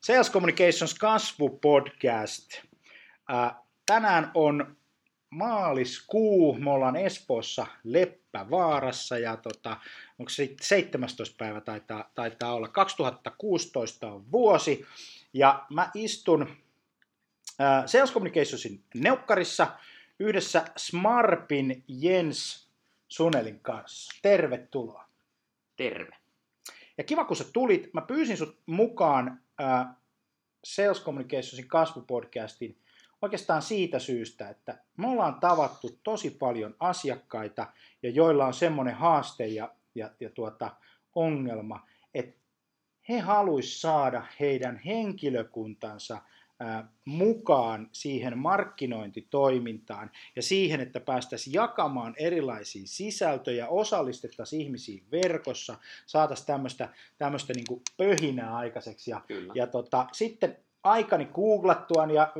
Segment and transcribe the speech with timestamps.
[0.00, 2.50] Sales Communications kasvupodcast.
[3.86, 4.76] Tänään on
[5.30, 9.76] maaliskuu, me ollaan Espoossa Leppävaarassa ja tota,
[10.18, 11.36] onko se 17.
[11.38, 14.86] päivä taitaa, taitaa olla, 2016 on vuosi
[15.32, 16.42] ja mä istun
[17.60, 19.78] äh, Sales Communicationsin neukkarissa
[20.18, 22.68] yhdessä Smarpin Jens
[23.08, 24.18] Sunelin kanssa.
[24.22, 25.08] Tervetuloa.
[25.76, 26.16] Terve.
[26.98, 27.94] Ja kiva, kun sä tulit.
[27.94, 29.86] Mä pyysin sut mukaan äh,
[30.64, 32.78] Sales Communicationsin kasvupodcastin
[33.22, 37.66] oikeastaan siitä syystä, että me ollaan tavattu tosi paljon asiakkaita,
[38.02, 40.70] ja joilla on semmoinen haaste ja, ja, ja tuota,
[41.14, 42.40] ongelma, että
[43.08, 46.22] he haluaisivat saada heidän henkilökuntansa–
[47.04, 56.88] mukaan siihen markkinointitoimintaan ja siihen, että päästäisiin jakamaan erilaisia sisältöjä, osallistettaisiin ihmisiin verkossa, saataisiin tämmöistä,
[57.18, 59.10] tämmöistä niin pöhinää aikaiseksi.
[59.10, 59.20] Ja,
[59.54, 62.32] ja tota, sitten aikani googlattuani ja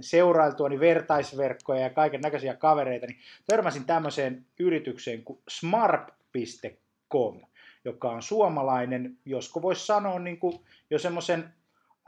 [0.00, 7.40] seurailtuani vertaisverkkoja ja kaiken näköisiä kavereita, niin törmäsin tämmöiseen yritykseen kuin smart.com,
[7.84, 11.54] joka on suomalainen, josko voisi sanoa niin kuin jo semmoisen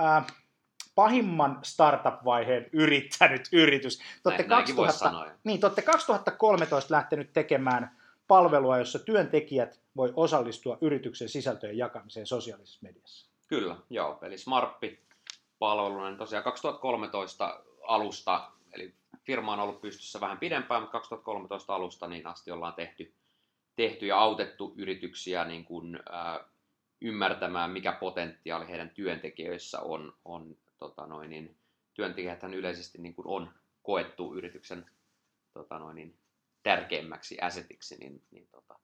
[0.00, 0.27] äh,
[0.95, 3.98] pahimman startup-vaiheen yrittänyt yritys.
[3.98, 7.97] Te olette, 2000, niin, te olette 2013 lähtenyt tekemään
[8.28, 13.31] palvelua, jossa työntekijät voi osallistua yrityksen sisältöjen jakamiseen sosiaalisessa mediassa.
[13.47, 14.19] Kyllä, joo.
[14.22, 15.00] Eli Smarppi
[15.59, 22.09] palveluna, niin tosiaan 2013 alusta, eli firma on ollut pystyssä vähän pidempään, mutta 2013 alusta
[22.09, 23.15] niin asti ollaan tehty,
[23.77, 26.41] tehty ja autettu yrityksiä niin kuin, äh,
[27.00, 31.56] ymmärtämään, mikä potentiaali heidän työntekijöissä on, on tota noin, niin
[31.94, 34.86] työntekijäthän yleisesti niin kuin on koettu yrityksen
[35.53, 36.19] tota noin, niin
[36.62, 38.78] tärkeimmäksi assetiksi, niin, niin tota,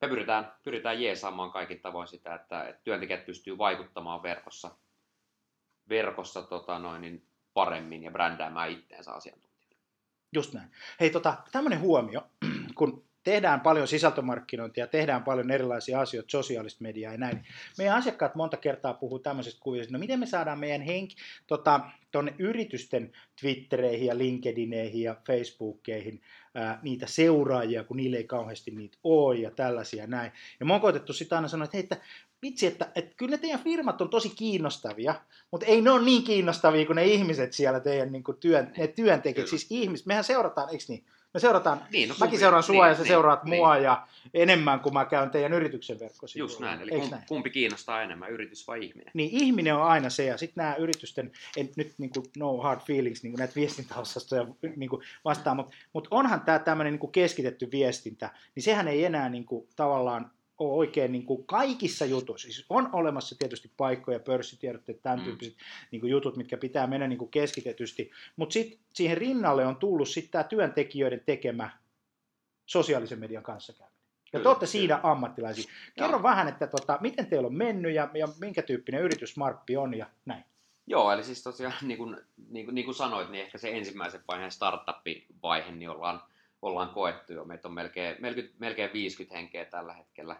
[0.00, 4.76] me pyritään, pyritään jeesaamaan kaikin tavoin sitä, että, että työntekijät pystyy vaikuttamaan verkossa,
[5.88, 9.76] verkossa tota noin, niin paremmin ja brändäämään itteensä asiantuntijoille.
[10.32, 10.70] Just näin.
[11.00, 12.22] Hei, tota, tämmöinen huomio,
[12.78, 17.46] kun tehdään paljon sisältömarkkinointia, tehdään paljon erilaisia asioita, sosiaalista mediaa ja näin.
[17.78, 21.80] Meidän asiakkaat monta kertaa puhuu tämmöisestä kuvista, no miten me saadaan meidän henki tota,
[22.10, 26.20] tuonne yritysten Twittereihin ja LinkedIneihin ja Facebookeihin
[26.54, 30.32] ää, niitä seuraajia, kun niille ei kauheasti niitä ole ja tällaisia näin.
[30.60, 31.96] Ja mä oon koetettu sitä aina sanoa, että hei, että
[32.42, 35.14] vitsi, että, että kyllä ne teidän firmat on tosi kiinnostavia,
[35.50, 38.86] mutta ei ne ole niin kiinnostavia kuin ne ihmiset siellä teidän niin kuin työn, ne
[38.86, 41.04] työntekijät, siis ihmiset, mehän seurataan, eikö niin?
[41.34, 44.06] Me seurataan, niin, no, mäkin seuraan sua niin, ja sä niin, seuraat niin, mua ja
[44.34, 46.38] enemmän kuin mä käyn teidän yrityksen verkkosi.
[46.38, 47.22] Just näin, eli kumpi, näin?
[47.28, 49.10] kumpi kiinnostaa enemmän, yritys vai ihminen?
[49.14, 52.80] Niin, ihminen on aina se ja sitten nämä yritysten, en nyt niin kuin, no hard
[52.80, 54.46] feelings, niin kuin näitä viestintäosastoja
[54.76, 59.28] niin kuin vastaan, mutta mut onhan tämä tämmöinen niin keskitetty viestintä, niin sehän ei enää
[59.28, 62.46] niin kuin, tavallaan ole oikein niin kuin kaikissa jutuissa.
[62.46, 65.24] Siis on olemassa tietysti paikkoja, pörssitiedotteet, tämän mm.
[65.24, 65.56] tyyppiset
[65.90, 70.08] niin kuin jutut, mitkä pitää mennä niin kuin keskitetysti, mutta sitten siihen rinnalle on tullut
[70.08, 71.70] sitten tämä työntekijöiden tekemä
[72.66, 74.00] sosiaalisen median kanssakäyminen.
[74.32, 75.72] Ja kyllä, te olette siinä ammattilaisia.
[75.98, 76.22] Kerro Joo.
[76.22, 80.06] vähän, että tota, miten teillä on mennyt ja, ja minkä tyyppinen yritys Marppi on ja
[80.24, 80.44] näin.
[80.86, 82.16] Joo, eli siis tosiaan niin kuin,
[82.48, 86.22] niin kuin, niin kuin sanoit, niin ehkä se ensimmäisen vaiheen startup-vaihe niin ollaan,
[86.62, 87.44] ollaan koettu jo.
[87.44, 90.36] Meitä on melkein, melkein, melkein 50 henkeä tällä hetkellä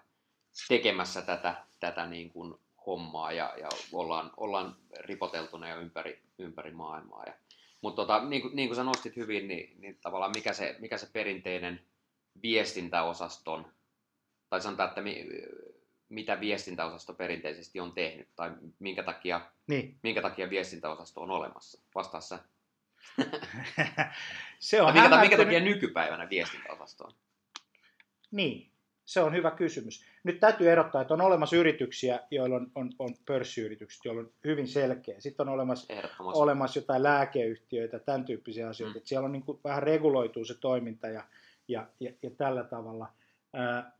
[0.68, 2.54] tekemässä tätä, tätä niin kuin
[2.86, 7.24] hommaa ja, ja ollaan, ollaan ripoteltuna jo ympäri, ympäri maailmaa.
[7.26, 7.32] Ja,
[7.82, 10.98] mutta tota, niin, kuin, niin kuin sä nostit hyvin, niin, niin tavallaan mikä se, mikä
[10.98, 11.80] se perinteinen
[12.42, 13.72] viestintäosaston,
[14.50, 15.26] tai sanotaan, että mi,
[16.08, 19.98] mitä viestintäosasto perinteisesti on tehnyt, tai minkä takia, niin.
[20.02, 21.82] minkä takia viestintäosasto on olemassa.
[21.94, 22.38] Vastaa sä.
[24.58, 27.12] se on minkä, minkä takia nykypäivänä viestintäosasto on?
[28.30, 28.69] Niin,
[29.10, 30.04] se on hyvä kysymys.
[30.24, 34.68] Nyt täytyy erottaa, että on olemassa yrityksiä, joilla on, on, on pörssiyritykset, joilla on hyvin
[34.68, 35.20] selkeä.
[35.20, 38.98] Sitten on olemassa, olemassa jotain lääkeyhtiöitä, tämän tyyppisiä asioita.
[38.98, 39.02] Mm.
[39.04, 41.24] Siellä on niin kuin vähän reguloituu se toiminta ja,
[41.68, 43.12] ja, ja, ja tällä tavalla.
[43.52, 43.92] Ää,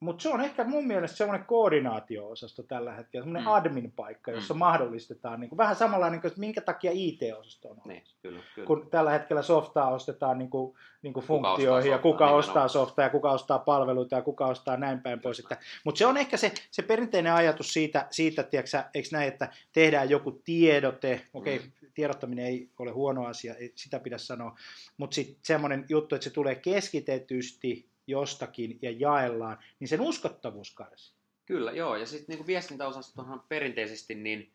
[0.00, 3.54] mutta se on ehkä mun mielestä semmoinen koordinaatio-osasto tällä hetkellä, semmoinen mm.
[3.54, 4.58] admin-paikka, jossa mm.
[4.58, 8.66] mahdollistetaan niin kuin, vähän samalla, niin kuin, että minkä takia IT-osasto on niin, kyllä, kyllä.
[8.66, 13.10] Kun tällä hetkellä softaa ostetaan niin kuin, niin kuin funktioihin ja kuka ostaa softaa ja
[13.10, 15.42] kuka ostaa palveluita ja kuka ostaa näin päin pois.
[15.84, 20.10] Mutta se on ehkä se, se perinteinen ajatus siitä, siitä tiedätkö, eikö näin, että tehdään
[20.10, 21.88] joku tiedote, okei, okay, mm.
[21.94, 24.58] tiedottaminen ei ole huono asia, ei sitä pidä sanoa,
[24.96, 31.16] mutta sitten semmoinen juttu, että se tulee keskitetysti jostakin ja jaellaan, niin sen uskottavuus kärsii.
[31.46, 31.96] Kyllä, joo.
[31.96, 34.52] Ja sitten niin viestintäosastohan perinteisesti, niin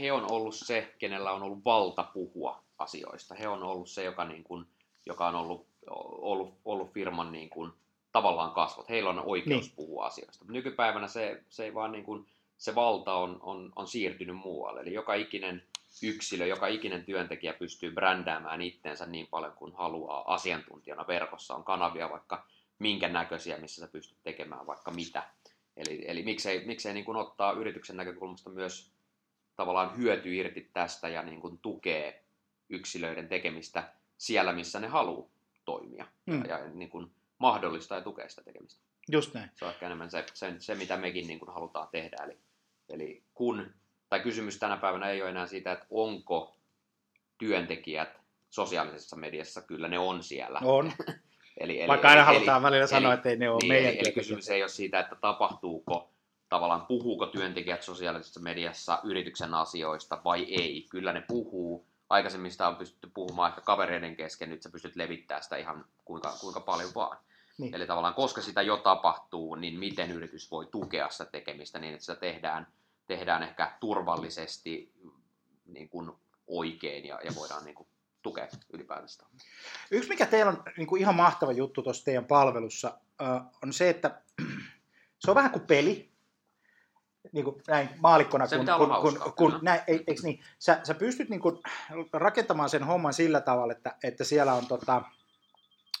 [0.00, 3.34] he on ollut se, kenellä on ollut valta puhua asioista.
[3.34, 4.64] He on ollut se, joka, niin kuin,
[5.06, 5.66] joka on ollut,
[6.20, 7.72] ollut, ollut firman niin kuin,
[8.12, 8.88] tavallaan kasvot.
[8.88, 9.76] Heillä on oikeus niin.
[9.76, 10.44] puhua asioista.
[10.48, 12.26] Nykypäivänä se, se ei vaan niin kuin,
[12.58, 14.80] se valta on, on, on siirtynyt muualle.
[14.80, 15.62] Eli joka ikinen
[16.02, 21.54] yksilö, joka ikinen työntekijä pystyy brändäämään itteensä niin paljon kuin haluaa asiantuntijana verkossa.
[21.54, 22.46] On kanavia vaikka
[22.78, 25.22] minkä näköisiä, missä sä pystyt tekemään vaikka mitä.
[25.76, 28.92] Eli, eli miksei, miksei niin kuin ottaa yrityksen näkökulmasta myös
[29.56, 32.24] tavallaan hyöty irti tästä ja niin kuin tukee
[32.68, 35.30] yksilöiden tekemistä siellä, missä ne haluaa
[35.64, 36.06] toimia.
[36.26, 36.44] Mm.
[36.48, 38.80] Ja, ja niin kuin mahdollistaa ja tukea sitä tekemistä.
[39.08, 39.50] Just näin.
[39.54, 42.16] Se on ehkä enemmän se, se, se mitä mekin niin kuin halutaan tehdä.
[42.24, 42.38] Eli,
[42.88, 43.74] eli kun,
[44.10, 46.56] tai kysymys tänä päivänä ei ole enää siitä, että onko
[47.38, 48.20] työntekijät
[48.50, 50.60] sosiaalisessa mediassa, kyllä ne on siellä.
[50.64, 50.92] On.
[51.60, 53.72] eli, eli, Vaikka aina eli, halutaan eli, välillä eli, sanoa, että ei ne ole niin,
[53.72, 56.10] meidän Eli, eli kysymys ei ole siitä, että tapahtuuko,
[56.48, 60.86] tavallaan puhuuko työntekijät sosiaalisessa mediassa yrityksen asioista vai ei.
[60.90, 61.86] Kyllä ne puhuu.
[62.08, 66.36] Aikaisemmin sitä on pystytty puhumaan ehkä kavereiden kesken, nyt sä pystyt levittämään sitä ihan kuinka,
[66.40, 67.18] kuinka paljon vaan.
[67.58, 67.74] Niin.
[67.74, 72.06] Eli tavallaan koska sitä jo tapahtuu, niin miten yritys voi tukea sitä tekemistä niin, että
[72.06, 72.66] sitä tehdään,
[73.10, 74.92] tehdään ehkä turvallisesti
[75.66, 76.12] niin kuin
[76.46, 77.88] oikein ja, ja voidaan niin kuin
[78.22, 79.26] tukea ylipäätänsä.
[79.90, 82.98] Yksi mikä teillä on niin kuin ihan mahtava juttu tuossa teidän palvelussa
[83.62, 84.22] on se, että
[85.18, 86.10] se on vähän kuin peli,
[87.32, 88.66] niin kuin näin maalikkona, kun,
[89.00, 91.58] kun, kun, kun näin, eikö niin, sä, sä pystyt niin kuin
[92.12, 95.02] rakentamaan sen homman sillä tavalla, että, että siellä on tota,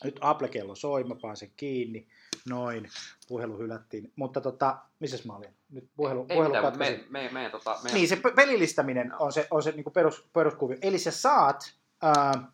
[0.04, 2.06] nyt Apple-kello soi, mä sen kiinni,
[2.48, 2.88] noin,
[3.28, 4.12] puhelu hylättiin.
[4.16, 5.56] Mutta tota, missä mä olin?
[5.70, 7.92] Nyt puhelu, Ei puhelu mitään, me, me, me, tota, me...
[7.92, 10.76] Niin, se pelillistäminen on se, on se niin perus, peruskuvio.
[10.82, 12.52] Eli sä saat ää,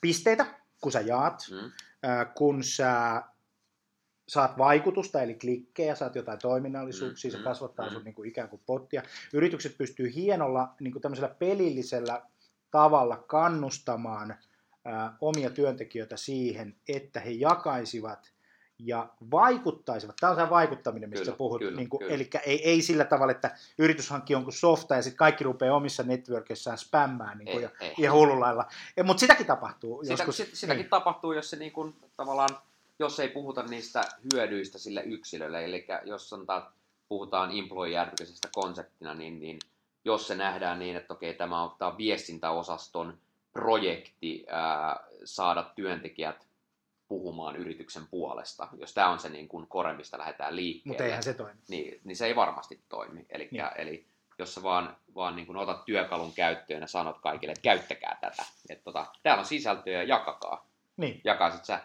[0.00, 0.46] pisteitä,
[0.80, 1.72] kun sä jaat, mm.
[2.02, 3.22] ää, kun sä
[4.28, 8.48] saat vaikutusta, eli klikkejä, saat jotain toiminnallisuuksia, mm, se kasvattaa mm, sun niin kuin ikään
[8.48, 9.02] kuin pottia.
[9.32, 12.22] Yritykset pystyy hienolla niin kuin tämmöisellä pelillisellä
[12.70, 14.36] tavalla kannustamaan–
[15.20, 18.32] omia työntekijöitä siihen, että he jakaisivat
[18.78, 20.16] ja vaikuttaisivat.
[20.20, 21.58] Tämä on se vaikuttaminen, mistä kyllä, puhut.
[21.58, 22.14] Kyllä, niin kuin, kyllä.
[22.14, 26.02] Eli ei, ei sillä tavalla, että yritys hankkii jonkun softa ja sitten kaikki rupeaa omissa
[26.02, 27.94] networkissaan spämmään niin kuin, ei, ja, ei.
[27.98, 28.66] ihan hullulailla.
[29.04, 30.02] Mutta sitäkin tapahtuu.
[30.02, 30.90] Sitä, joskus, sit, sitäkin niin.
[30.90, 32.50] tapahtuu, jos se niin kuin, tavallaan,
[32.98, 35.64] jos ei puhuta niistä hyödyistä sille yksilölle.
[35.64, 36.66] Eli jos sanotaan,
[37.08, 38.06] puhutaan employee
[38.52, 39.58] konseptina, niin, niin
[40.04, 43.18] jos se nähdään niin, että okei, tämä on, tämä on viestintäosaston
[43.52, 46.46] projekti ää, saada työntekijät
[47.08, 50.92] puhumaan yrityksen puolesta, jos tämä on se niin kuin kore, mistä lähdetään liikkeelle.
[50.92, 51.60] Mutta eihän se toimi.
[51.68, 53.26] Niin, niin se ei varmasti toimi.
[53.30, 53.88] Elikkä, niin.
[53.88, 54.06] Eli
[54.38, 58.44] jos sä vaan, vaan niin kuin otat työkalun käyttöön ja sanot kaikille, että käyttäkää tätä.
[58.70, 60.66] Että tota, täällä on sisältöä, jakakaa.
[60.96, 61.20] Niin.
[61.24, 61.80] Jakaisit sä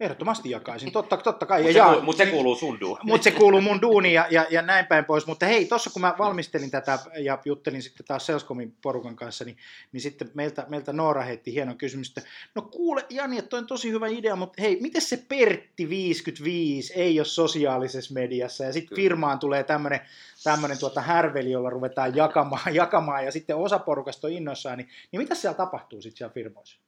[0.00, 1.62] Ehdottomasti jakaisin, totta, totta kai.
[1.62, 3.06] Mutta se, mut se kuuluu sun duuniin.
[3.06, 5.26] Mutta se kuuluu mun duuniin ja, ja, ja näin päin pois.
[5.26, 9.56] Mutta hei, tuossa kun mä valmistelin tätä ja juttelin sitten taas Salescomin porukan kanssa, niin,
[9.92, 12.22] niin sitten meiltä, meiltä Noora heitti hienon kysymystä.
[12.54, 17.20] No kuule Jani, että on tosi hyvä idea, mutta hei, miten se Pertti 55 ei
[17.20, 20.00] ole sosiaalisessa mediassa ja sitten firmaan tulee tämmöinen
[20.44, 25.22] tämmöinen tuota härveli, jolla ruvetaan jakamaan, jakamaan ja sitten osa porukasta on innoissaan, niin, niin
[25.22, 26.80] mitä siellä tapahtuu sitten siellä firmoissa?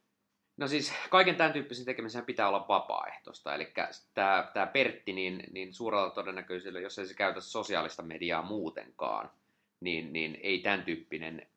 [0.63, 3.73] No siis kaiken tämän tyyppisen tekemisen pitää olla vapaaehtoista, eli
[4.13, 9.31] tämä, tämä Pertti, niin, niin suurella todennäköisyydellä, jos ei se käytä sosiaalista mediaa muutenkaan,
[9.79, 11.47] niin, niin ei tämän tyyppinen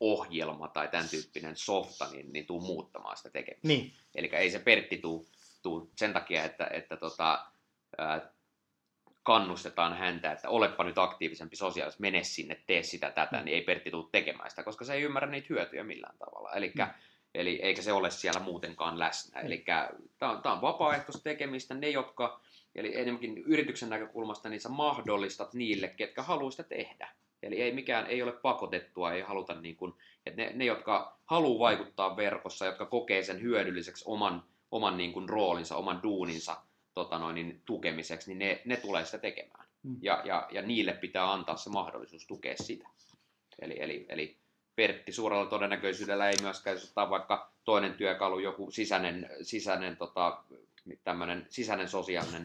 [0.00, 3.68] ohjelma tai tämän tyyppinen softa niin, niin tuu muuttamaan sitä tekemistä.
[3.68, 3.92] Niin.
[4.14, 5.28] Eli ei se Pertti tuu,
[5.62, 7.46] tuu sen takia, että, että tota,
[7.98, 8.32] ää,
[9.22, 13.44] kannustetaan häntä, että olepa nyt aktiivisempi sosiaalisesti, mene sinne, tee sitä tätä, mm.
[13.44, 16.52] niin ei Pertti tuu tekemään sitä, koska se ei ymmärrä niitä hyötyjä millään tavalla.
[16.52, 16.84] Eli mm
[17.34, 19.40] Eli eikä se ole siellä muutenkaan läsnä.
[19.40, 19.64] Eli
[20.18, 21.74] tämä on, on vapaaehtoista tekemistä.
[21.74, 22.40] Ne, jotka,
[22.74, 27.08] eli enemmänkin yrityksen näkökulmasta, niin sä mahdollistat niille, ketkä haluaa sitä tehdä.
[27.42, 29.94] Eli ei mikään ei ole pakotettua, ei haluta niin kuin,
[30.26, 35.28] että ne, ne, jotka haluaa vaikuttaa verkossa, jotka kokee sen hyödylliseksi oman, oman niin kuin
[35.28, 36.56] roolinsa, oman duuninsa
[36.94, 39.66] tota noin, niin tukemiseksi, niin ne, ne tulee sitä tekemään.
[39.82, 39.96] Mm.
[40.02, 42.88] Ja, ja, ja niille pitää antaa se mahdollisuus tukea sitä.
[44.76, 50.42] Pertti suurella todennäköisyydellä ei myöskään, jos ottaa vaikka toinen työkalu, joku sisäinen, sisäinen tota,
[51.04, 52.44] tämmöinen sisäinen sosiaalinen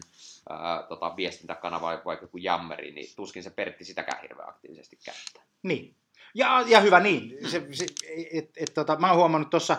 [0.50, 5.42] ää, tota, viestintäkanava, vaikka joku jammeri, niin tuskin se Pertti sitäkään hirveän aktiivisesti käyttää.
[5.62, 5.94] Niin.
[6.34, 7.50] Ja, ja hyvä niin.
[7.50, 7.86] Se, se,
[8.32, 9.76] et, et, tota, mä oon huomannut tuossa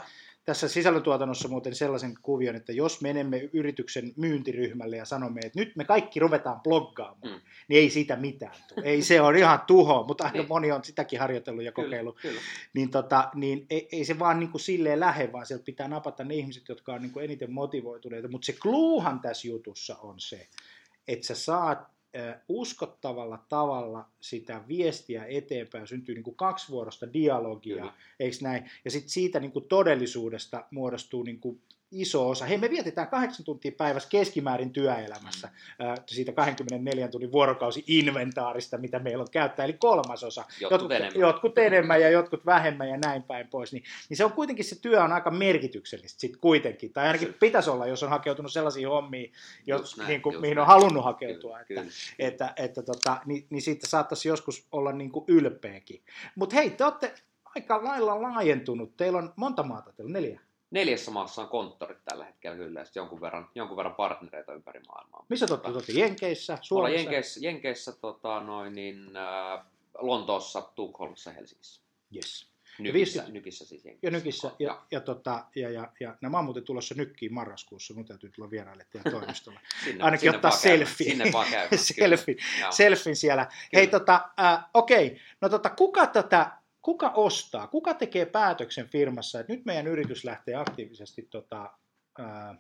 [0.49, 5.83] tässä sisällöntuotannossa muuten sellaisen kuvion, että jos menemme yrityksen myyntiryhmälle ja sanomme, että nyt me
[5.83, 7.41] kaikki ruvetaan bloggaamaan, mm.
[7.67, 8.85] niin ei siitä mitään tule.
[8.85, 10.47] Ei se on ihan tuho, mutta aika niin.
[10.49, 12.17] moni on sitäkin harjoitellut ja kokeillut.
[12.21, 12.41] Kyllä, kyllä.
[12.73, 16.23] Niin, tota, niin ei, ei se vaan niin kuin silleen lähde, vaan sieltä pitää napata
[16.23, 18.27] ne ihmiset, jotka on niin kuin eniten motivoituneita.
[18.27, 20.47] Mutta se kluuhan tässä jutussa on se,
[21.07, 21.98] että sä saat
[22.49, 27.93] uskottavalla tavalla sitä viestiä eteenpäin, syntyy niin kuin kaksivuorosta dialogia, Kyllä.
[28.19, 28.71] eikö näin?
[28.85, 31.61] Ja sitten siitä niin kuin todellisuudesta muodostuu niin kuin
[31.91, 32.45] iso osa.
[32.45, 36.03] Hei, me vietetään kahdeksan tuntia päivässä keskimäärin työelämässä mm.
[36.07, 40.41] siitä 24 tunnin vuorokausi inventaarista, mitä meillä on käyttää, eli kolmasosa.
[40.41, 41.19] Jotkut, jotkut enemmän.
[41.19, 43.73] Jotkut enemmän ja jotkut vähemmän ja näin päin pois.
[43.73, 46.93] Niin, niin se on kuitenkin, se työ on aika merkityksellistä sitten kuitenkin.
[46.93, 49.31] Tai ainakin pitäisi olla, jos on hakeutunut sellaisiin hommiin,
[49.67, 50.61] jos, näin, niin kuin, mihin näin.
[50.61, 51.59] on halunnut hakeutua.
[51.67, 52.29] Kyllä, että, kyllä.
[52.29, 56.01] että, että, tota, niin, niin siitä saattaisi joskus olla niin kuin ylpeäkin.
[56.35, 57.13] Mutta hei, te olette
[57.55, 58.97] aika lailla laajentunut.
[58.97, 60.39] Teillä on monta maata, teillä on neljä
[60.71, 65.25] neljässä maassa on konttorit tällä hetkellä kyllä, ja jonkun verran, jonkun verran partnereita ympäri maailmaa.
[65.29, 65.91] Missä te olette?
[65.91, 66.97] Jenkeissä, Suomessa?
[66.97, 69.65] Jenkeissä, Jenkeissä tota, noin, niin, äh,
[69.97, 71.81] Lontoossa, Tukholmassa, Helsingissä.
[72.15, 72.49] Yes.
[72.79, 74.07] Nykissä, viisi, nykissä siis Jenkeissä.
[74.07, 77.93] Ja nykissä, ja, ja, ja, tota, ja, ja, ja nämä on muuten tulossa nykkiin marraskuussa,
[77.93, 79.59] mun täytyy tulla vieraille teidän toimistolle.
[79.83, 81.09] sinne, Ainakin sinne ottaa selfie.
[81.09, 81.77] Sinne vaan käymään.
[81.97, 82.35] selfie,
[82.69, 83.45] selfie siellä.
[83.45, 83.57] Kyllä.
[83.73, 85.19] Hei, tota, äh, okei, okay.
[85.41, 86.51] no tota, kuka tätä
[86.89, 91.73] kuka ostaa, kuka tekee päätöksen firmassa, että nyt meidän yritys lähtee aktiivisesti tota,
[92.19, 92.55] ää,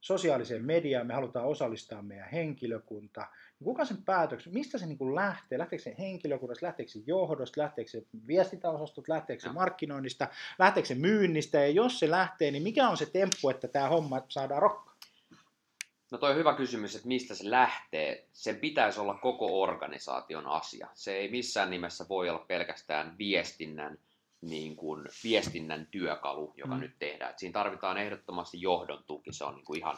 [0.00, 3.26] sosiaaliseen mediaan, me halutaan osallistaa meidän henkilökunta.
[3.64, 5.58] Kuka sen päätöksen, mistä se niin lähtee?
[5.58, 11.58] Lähteekö se henkilökunnasta, lähteekö se johdosta, lähteekö se viestintäosastot, lähteekö se markkinoinnista, lähteekö se myynnistä?
[11.58, 14.89] Ja jos se lähtee, niin mikä on se temppu, että tämä homma saadaan rokkaan?
[16.10, 18.26] No toi on hyvä kysymys, että mistä se lähtee.
[18.32, 20.88] Sen pitäisi olla koko organisaation asia.
[20.94, 23.98] Se ei missään nimessä voi olla pelkästään viestinnän,
[24.40, 26.80] niin kuin, viestinnän työkalu, joka mm.
[26.80, 27.30] nyt tehdään.
[27.30, 29.96] Et siinä tarvitaan ehdottomasti johdon tuki, se on niin kuin ihan,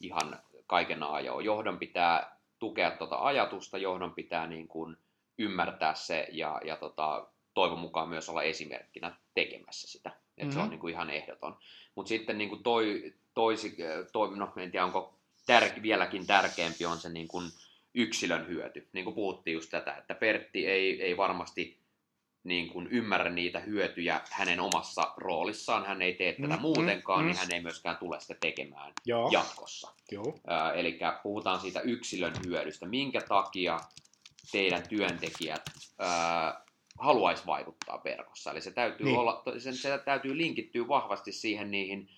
[0.00, 1.42] ihan kaiken ajoa.
[1.42, 4.96] Johdon pitää tukea tuota ajatusta, johdon pitää niin kuin
[5.38, 10.10] ymmärtää se ja, ja tota, toivon mukaan myös olla esimerkkinä tekemässä sitä.
[10.10, 10.50] Et mm-hmm.
[10.50, 10.70] Se on mm-hmm.
[10.70, 11.56] niin kuin ihan ehdoton.
[11.94, 13.76] Mutta sitten niin kuin toi, toisi,
[14.12, 17.50] toi, no en tiedä onko tär- vieläkin tärkeämpi on se niin kuin
[17.94, 18.88] yksilön hyöty.
[18.92, 21.80] Niin kuin puhuttiin just tätä, että Pertti ei, ei varmasti
[22.44, 25.86] niin kuin ymmärrä niitä hyötyjä hänen omassa roolissaan.
[25.86, 29.28] Hän ei tee tätä mm, muutenkaan, mm, niin hän ei myöskään tule sitä tekemään Joo.
[29.32, 29.92] jatkossa.
[30.12, 30.38] Joo.
[30.50, 32.86] Äh, eli puhutaan siitä yksilön hyödystä.
[32.86, 33.80] Minkä takia
[34.52, 35.62] teidän työntekijät
[36.02, 36.62] äh,
[36.98, 38.50] haluaisi vaikuttaa verkossa?
[38.50, 39.18] Eli se täytyy, niin.
[39.18, 42.08] olla, se, se täytyy linkittyä vahvasti siihen, niihin,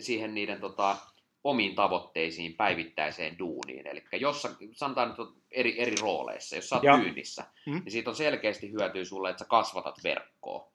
[0.00, 0.96] siihen niiden tota,
[1.44, 3.86] omiin tavoitteisiin päivittäiseen duuniin.
[3.86, 6.96] Eli jos sanotaan nyt eri, eri rooleissa, jos sä oot ja.
[6.96, 7.72] myynnissä, mm.
[7.72, 10.68] niin siitä on selkeästi hyötyä sulle, että sä kasvatat verkkoa,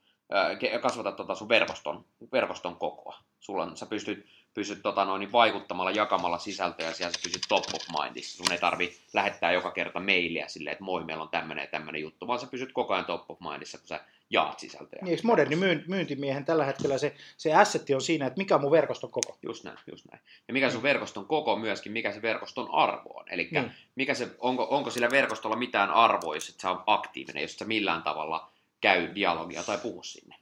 [0.82, 3.18] kasvatat tota sun verkoston, verkoston kokoa.
[3.40, 7.42] Sulla on, sä pystyt, pystyt tota noin, niin vaikuttamalla, jakamalla sisältöjä ja siellä sä pysyt
[7.50, 8.38] top of mindissa.
[8.38, 12.02] Sun ei tarvi lähettää joka kerta mailia silleen, että moi, meillä on tämmöinen ja tämmöinen
[12.02, 15.02] juttu, vaan sä pysyt koko ajan top of mindissa, kun sä jaat sisältöjä.
[15.02, 15.56] Niin, eikö moderni
[15.88, 19.38] myyntimiehen tällä hetkellä se, se assetti on siinä, että mikä on mun verkoston koko?
[19.44, 20.24] Just näin, just näin.
[20.48, 23.26] Ja mikä sun verkoston koko myöskin, mikä se verkoston arvo on.
[23.30, 23.72] Eli niin.
[23.96, 27.66] mikä se, onko, onko sillä verkostolla mitään arvoa, jos et sä on aktiivinen, jos sä
[27.66, 30.36] millään tavalla käy dialogia tai puhu sinne.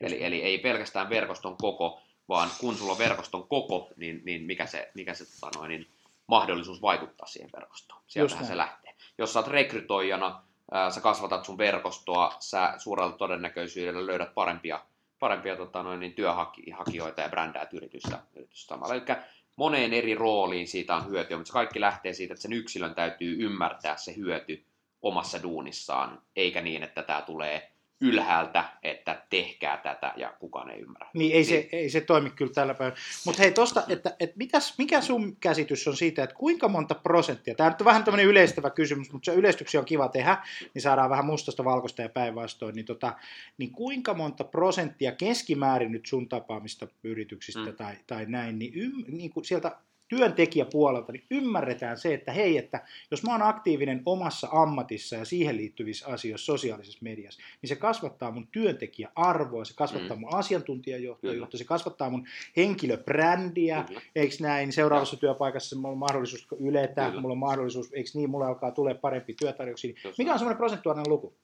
[0.00, 4.66] Eli, eli ei pelkästään verkoston koko, vaan kun sulla on verkoston koko, niin, niin mikä
[4.66, 5.86] se, mikä se tota noin, niin
[6.26, 8.02] mahdollisuus vaikuttaa siihen verkostoon.
[8.06, 8.94] Sieltähän se lähtee.
[9.18, 10.42] Jos sä oot rekrytoijana,
[10.94, 14.80] sä kasvatat sun verkostoa, sä suurella todennäköisyydellä löydät parempia,
[15.18, 18.94] parempia tota noin, niin työhakijoita ja brändäät yritystä, yritystä samalla.
[18.94, 19.02] Eli
[19.56, 23.36] moneen eri rooliin siitä on hyötyä, mutta se kaikki lähtee siitä, että sen yksilön täytyy
[23.44, 24.64] ymmärtää se hyöty
[25.02, 31.10] omassa duunissaan, eikä niin, että tämä tulee ylhäältä, että tehkää tätä ja kukaan ei ymmärrä.
[31.14, 31.46] Niin ei, niin.
[31.46, 32.96] Se, ei se toimi kyllä tällä päivänä.
[33.26, 37.54] Mutta hei tosta, että, että mitäs, mikä sun käsitys on siitä, että kuinka monta prosenttia,
[37.54, 40.38] tämä nyt on vähän tämmöinen yleistävä kysymys, mutta se yleistyksiä on kiva tehdä,
[40.74, 43.12] niin saadaan vähän mustasta valkoista ja päinvastoin, niin, tota,
[43.58, 47.76] niin kuinka monta prosenttia keskimäärin nyt sun tapaamista yrityksistä mm.
[47.76, 49.76] tai, tai näin, niin, ym, niin kuin sieltä
[50.08, 55.56] työntekijäpuolelta, niin ymmärretään se, että hei, että jos mä oon aktiivinen omassa ammatissa ja siihen
[55.56, 60.20] liittyvissä asioissa sosiaalisessa mediassa, niin se kasvattaa mun työntekijäarvoa, se kasvattaa mm.
[60.20, 64.00] mun asiantuntijajohtajuutta, se kasvattaa mun henkilöbrändiä, Kyllä.
[64.16, 65.20] eikö näin, seuraavassa ja.
[65.20, 67.20] työpaikassa mulla on mahdollisuus yletä, Kyllä.
[67.20, 69.94] mulla on mahdollisuus, eikö niin, mulla alkaa tulee parempi työtarjouksia.
[70.18, 71.36] Mikä on semmoinen prosentuaalinen luku?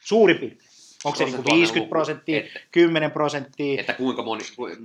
[0.00, 0.73] Suurin piirtein.
[1.04, 3.80] Onko se niin 50 prosenttia, että, 10 prosenttia?
[3.80, 4.42] Että kuinka moni,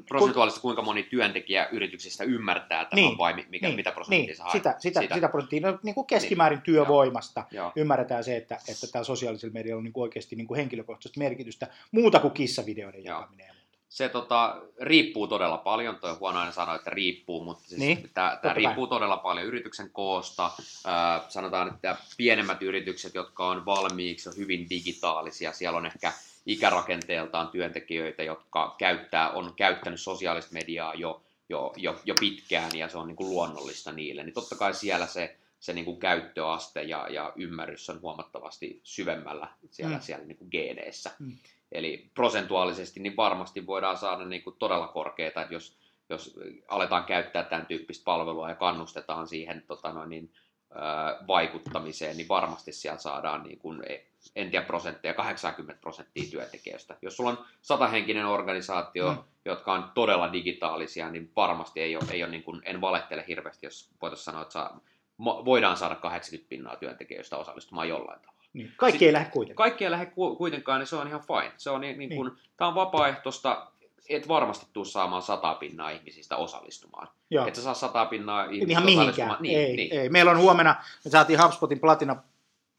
[0.07, 4.51] prosentuaalisesti kuinka moni työntekijä yrityksistä ymmärtää tämän niin, vai mikä, niin, mitä prosenttia niin, saa?
[4.51, 5.15] Sitä, sitä, sitä.
[5.15, 5.95] sitä prosenttia, no, niin.
[5.95, 10.01] kuin keskimäärin niin, työvoimasta joo, ymmärretään se, että, että tämä sosiaalisella medialla on niin kuin
[10.01, 13.58] oikeasti niin kuin henkilökohtaista merkitystä, muuta kuin kissavideoiden jakaminen
[13.89, 18.09] se tota, riippuu todella paljon, toi on huono aina sanoa, että riippuu, mutta siis niin,
[18.13, 20.45] tämä riippuu todella paljon yrityksen koosta.
[20.45, 26.13] Äh, sanotaan, että pienemmät yritykset, jotka on valmiiksi on hyvin digitaalisia, siellä on ehkä
[26.45, 32.97] ikärakenteeltaan työntekijöitä, jotka käyttää, on käyttänyt sosiaalista mediaa jo, jo, jo, jo pitkään ja se
[32.97, 37.07] on niin kuin luonnollista niille, niin totta kai siellä se, se niin kuin käyttöaste ja,
[37.09, 40.01] ja ymmärrys on huomattavasti syvemmällä siellä, mm.
[40.01, 41.11] siellä niin kuin geeneissä.
[41.19, 41.37] Mm.
[41.71, 45.77] Eli prosentuaalisesti niin varmasti voidaan saada niin kuin todella korkeita, että jos,
[46.09, 50.31] jos aletaan käyttää tämän tyyppistä palvelua ja kannustetaan siihen tota noin, niin,
[51.27, 53.83] vaikuttamiseen, niin varmasti sieltä saadaan niin kuin,
[54.35, 56.97] en tiedä prosentteja, 80 prosenttia työntekijöistä.
[57.01, 59.23] Jos sulla on satahenkinen organisaatio, mm.
[59.45, 63.65] jotka on todella digitaalisia, niin varmasti ei ole, ei ole niin kuin, en valehtele hirveästi,
[63.65, 64.81] jos voitaisiin sanoa, että saa,
[65.19, 68.39] voidaan saada 80 pinnaa työntekijöistä osallistumaan jollain tavalla.
[68.53, 68.73] Niin.
[68.77, 69.69] Kaikki ei lähde kuitenkaan.
[69.69, 71.53] Kaikki ei lähde kuitenkaan, niin se on ihan fine.
[71.57, 72.39] Se on niin, niin kuin, niin.
[72.57, 73.67] Tämä on vapaaehtoista,
[74.09, 77.07] et varmasti tuu saamaan sata pinnaa ihmisistä osallistumaan.
[77.29, 77.47] Joo.
[77.47, 79.35] Et sä saa sata pinnaa ihmisistä Ihan mihinkään.
[79.39, 79.93] Niin, ei, niin.
[79.93, 80.09] ei.
[80.09, 82.23] Meillä on huomenna, me saatiin HubSpotin platina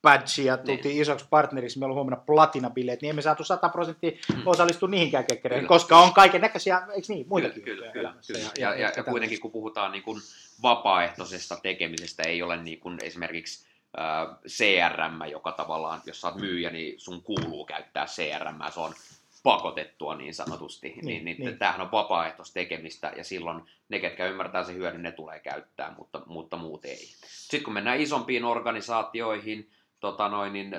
[0.03, 0.67] badge ja niin.
[0.67, 1.03] tultiin niin.
[1.03, 4.43] isoksi partneriksi, meillä on huomenna platinabileet, niin emme saatu 100 prosenttia mm.
[4.47, 8.41] osallistua niihinkään kekkereihin, koska on kaiken näköisiä, eikö niin, muitakin Kyllä, kyllä, kyllä.
[8.41, 10.21] Ja, ja, ja, ja kuitenkin kun puhutaan niin kuin
[10.63, 13.67] vapaaehtoisesta tekemisestä, ei ole niin kuin esimerkiksi
[13.99, 18.95] äh, CRM, joka tavallaan, jos sä oot myyjä, niin sun kuuluu käyttää CRM, se on
[19.43, 21.59] pakotettua niin sanotusti, niin, niin, niin, niin.
[21.59, 26.23] tämähän on vapaaehtoista tekemistä ja silloin ne, ketkä ymmärtää sen hyödyn, ne tulee käyttää, mutta,
[26.27, 27.07] mutta muut ei.
[27.27, 30.73] Sitten kun mennään isompiin organisaatioihin, tota noin, niin,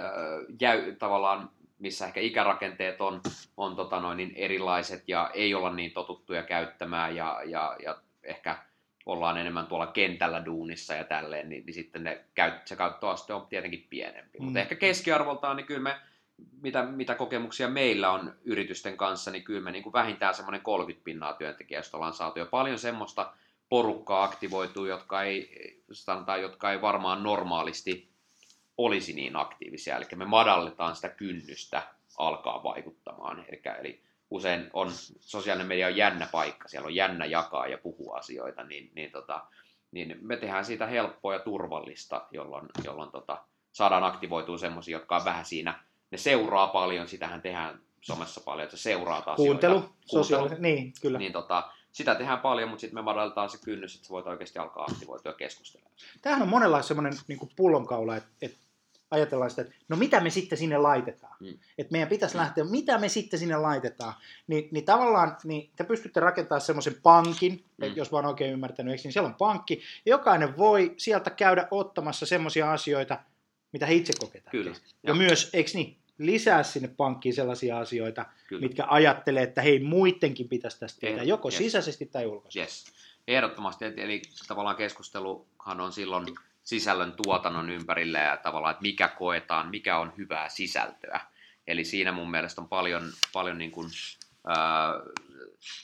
[0.62, 1.50] jäy, tavallaan
[1.80, 3.22] missä ehkä ikärakenteet on,
[3.58, 8.58] on tota noin, niin erilaiset ja ei olla niin totuttuja käyttämään ja, ja, ja ehkä
[9.06, 13.48] ollaan enemmän tuolla kentällä duunissa ja tälleen, niin, niin sitten ne käyt, se käyttöaste on
[13.48, 14.40] tietenkin pienempi.
[14.40, 14.46] Mm.
[14.46, 16.00] Mutta ehkä keskiarvoltaan, niin kyllä me
[16.62, 21.04] mitä, mitä kokemuksia meillä on yritysten kanssa, niin kyllä me niin kuin vähintään semmoinen 30
[21.04, 23.34] pinnaa työntekijästä ollaan saatu jo paljon semmoista
[23.70, 25.50] porukkaa aktivoituu, jotka ei,
[25.92, 28.11] sanotaan, jotka ei varmaan normaalisti
[28.86, 29.98] olisi niin aktiivisia.
[29.98, 31.84] Eli me madalletaan sitä kynnystä
[32.18, 33.46] alkaa vaikuttamaan.
[33.50, 38.18] Eli, eli usein on, sosiaalinen media on jännä paikka, siellä on jännä jakaa ja puhua
[38.18, 39.46] asioita, niin, niin, tota,
[39.92, 45.26] niin me tehdään siitä helppoa ja turvallista, jolloin, jolloin tota, saadaan aktivoitua semmoisia, jotka on
[45.26, 49.68] vähän siinä ne seuraa paljon, sitähän tehdään somessa paljon, että sä seuraat asioita.
[49.68, 51.20] Kuuntelu, sosiaalinen, niin kyllä.
[51.20, 54.60] Niin tota, sitä tehdään paljon, mutta sitten me madalletaan se kynnys, että sä voit oikeasti
[54.60, 55.96] alkaa aktivoitua keskustelemaan.
[56.22, 58.58] Tämähän on monella semmoinen niin pullonkaula, että, että
[59.12, 61.36] ajatellaan sitä, että no mitä me sitten sinne laitetaan.
[61.40, 61.58] Mm.
[61.78, 62.40] Että meidän pitäisi mm.
[62.40, 64.14] lähteä, mitä me sitten sinne laitetaan.
[64.48, 67.96] Ni, niin tavallaan niin te pystytte rakentamaan semmoisen pankin, mm.
[67.96, 69.82] jos vaan oikein ymmärtänyt, eikö, niin siellä on pankki.
[70.06, 73.20] Ja jokainen voi sieltä käydä ottamassa semmoisia asioita,
[73.72, 74.52] mitä he itse koketaan.
[74.52, 74.70] Kyllä.
[74.70, 78.62] Ja, ja myös, eikö niin, lisää sinne pankkiin sellaisia asioita, Kyllä.
[78.62, 81.58] mitkä ajattelee, että hei, muidenkin pitäisi tästä tehdä, joko yes.
[81.58, 82.60] sisäisesti tai ulkoisesti.
[82.60, 82.86] Yes.
[83.28, 86.26] Ehdottomasti, eli tavallaan keskusteluhan on silloin
[86.64, 91.20] sisällön tuotannon ympärillä ja tavallaan, että mikä koetaan, mikä on hyvää sisältöä.
[91.68, 93.90] Eli siinä mun mielestä on paljon, paljon niin kuin,
[94.48, 94.94] ää,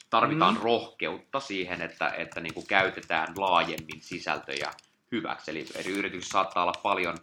[0.10, 0.62] tarvitaan mm.
[0.62, 4.72] rohkeutta siihen, että, että niin kuin käytetään laajemmin sisältöjä
[5.12, 5.52] hyväksi.
[5.52, 7.18] Eli eri yrityksissä saattaa olla paljon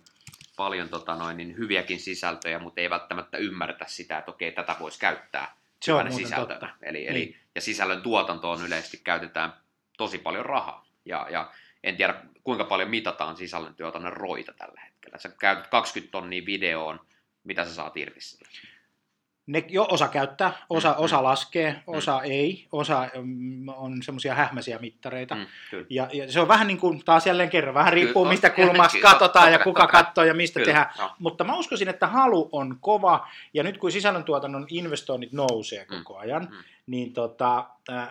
[0.56, 4.98] paljon tota noin, niin hyviäkin sisältöjä, mutta ei välttämättä ymmärretä sitä, että okei, tätä voisi
[4.98, 6.60] käyttää Se on sisältönä.
[6.60, 6.68] Totta.
[6.82, 7.10] Eli, niin.
[7.10, 9.52] eli, ja sisällön tuotantoon yleisesti käytetään
[9.96, 10.86] tosi paljon rahaa.
[11.04, 11.52] Ja, ja
[11.84, 15.18] en tiedä, kuinka paljon mitataan sisällön tuotannon roita tällä hetkellä.
[15.18, 17.00] Sä käytät 20 tonnia videoon,
[17.44, 18.48] mitä sä saat irti sillä?
[19.46, 21.80] ne jo osa käyttää, osa, mm, osa laskee, mm.
[21.86, 25.34] osa ei, osa mm, on semmoisia hähmäisiä mittareita.
[25.34, 25.46] Mm,
[25.90, 28.98] ja, ja se on vähän niin kuin, taas jälleen kerran, vähän riippuu kyllä, mistä kulmasta
[29.10, 30.86] katsotaan ja kuka katsoo ja mistä kyllä, tehdään.
[30.98, 31.10] No.
[31.18, 36.42] Mutta mä uskoisin, että halu on kova ja nyt kun sisällöntuotannon investoinnit nousee koko ajan,
[36.42, 37.66] mm, mm niin tota,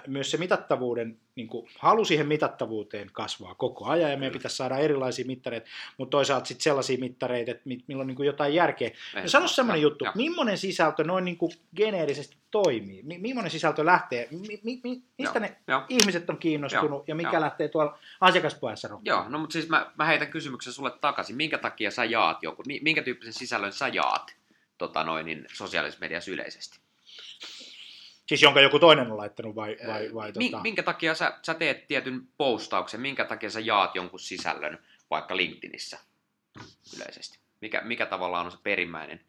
[0.07, 4.77] myös se mitattavuuden, niin kuin, halu siihen mitattavuuteen kasvaa koko ajan ja meidän pitäisi saada
[4.77, 8.91] erilaisia mittareita, mutta toisaalta sitten sellaisia mittareita, että millä on niin kuin jotain järkeä.
[9.15, 10.11] No, sano semmoinen juttu, ja.
[10.15, 13.03] millainen sisältö noin niin kuin geneerisesti toimii?
[13.03, 14.27] Mi- millainen sisältö lähtee?
[14.31, 15.83] Mi- mi- mi- mistä ne Joo.
[15.89, 17.03] ihmiset on kiinnostunut Joo.
[17.07, 17.41] ja mikä Joo.
[17.41, 21.35] lähtee tuolla asiakaspuolessa Joo, no mutta siis mä, mä heitän kysymyksen sulle takaisin.
[21.35, 24.35] Minkä takia sä jaat joku, minkä tyyppisen sisällön sä jaat
[24.77, 26.82] tota noin, niin sosiaalisessa mediassa yleisesti?
[28.27, 30.61] Siis jonka joku toinen on laittanut vai, vai, vai tota...
[30.61, 35.99] Minkä takia sä, sä teet tietyn postauksen, minkä takia sä jaat jonkun sisällön vaikka LinkedInissä
[36.95, 37.39] yleisesti?
[37.61, 39.21] Mikä, mikä tavallaan on se perimmäinen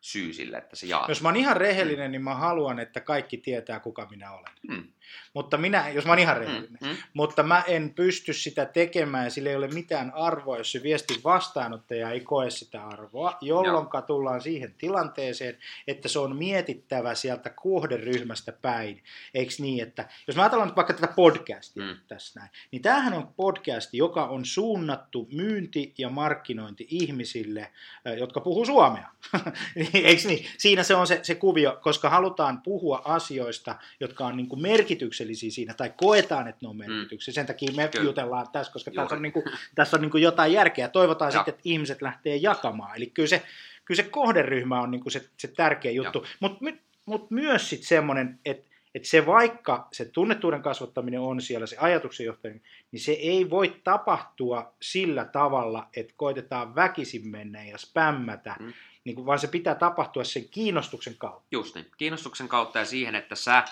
[0.00, 1.08] syy sille, että se jaat?
[1.08, 2.12] Jos mä oon ihan rehellinen, mm.
[2.12, 4.52] niin mä haluan, että kaikki tietää, kuka minä olen.
[4.68, 4.92] Mm.
[5.34, 6.96] Mutta minä, jos mä oon ihan mm, rehellinen, mm, mm.
[7.14, 12.10] mutta mä en pysty sitä tekemään sillä ei ole mitään arvoa, jos se viestin vastaanottaja
[12.10, 19.02] ei koe sitä arvoa, jolloin tullaan siihen tilanteeseen, että se on mietittävä sieltä kohderyhmästä päin.
[19.34, 21.96] Eikö niin, että jos mä ajatellaan nyt vaikka tätä podcastia mm.
[22.08, 27.72] tässä näin, niin tämähän on podcast, joka on suunnattu myynti- ja markkinointi ihmisille,
[28.18, 29.08] jotka puhuu suomea.
[29.94, 30.46] Eikö niin?
[30.58, 34.62] Siinä se on se, se kuvio, koska halutaan puhua asioista, jotka on niin kuin
[34.98, 37.34] merkityksellisiä siinä, tai koetaan, että ne on merkityksellisiä.
[37.34, 38.04] Sen takia me Kyllä.
[38.04, 40.88] jutellaan tässä, koska tässä on, niin kuin, tässä on niin kuin jotain järkeä.
[40.88, 41.38] Toivotaan ja.
[41.38, 42.96] sitten, että ihmiset lähtee jakamaan.
[42.96, 43.42] Eli kyllä se,
[43.84, 46.26] kyllä se kohderyhmä on niin kuin se, se tärkeä juttu.
[46.40, 46.64] Mutta
[47.06, 52.26] mut myös sitten semmoinen, että että se vaikka se tunnettuuden kasvattaminen on siellä, se ajatuksen
[52.26, 58.72] johtaminen, niin se ei voi tapahtua sillä tavalla, että koitetaan väkisin mennä ja spämmätä, mm.
[59.04, 61.48] niin kuin, vaan se pitää tapahtua sen kiinnostuksen kautta.
[61.50, 63.64] Just niin, kiinnostuksen kautta ja siihen, että sä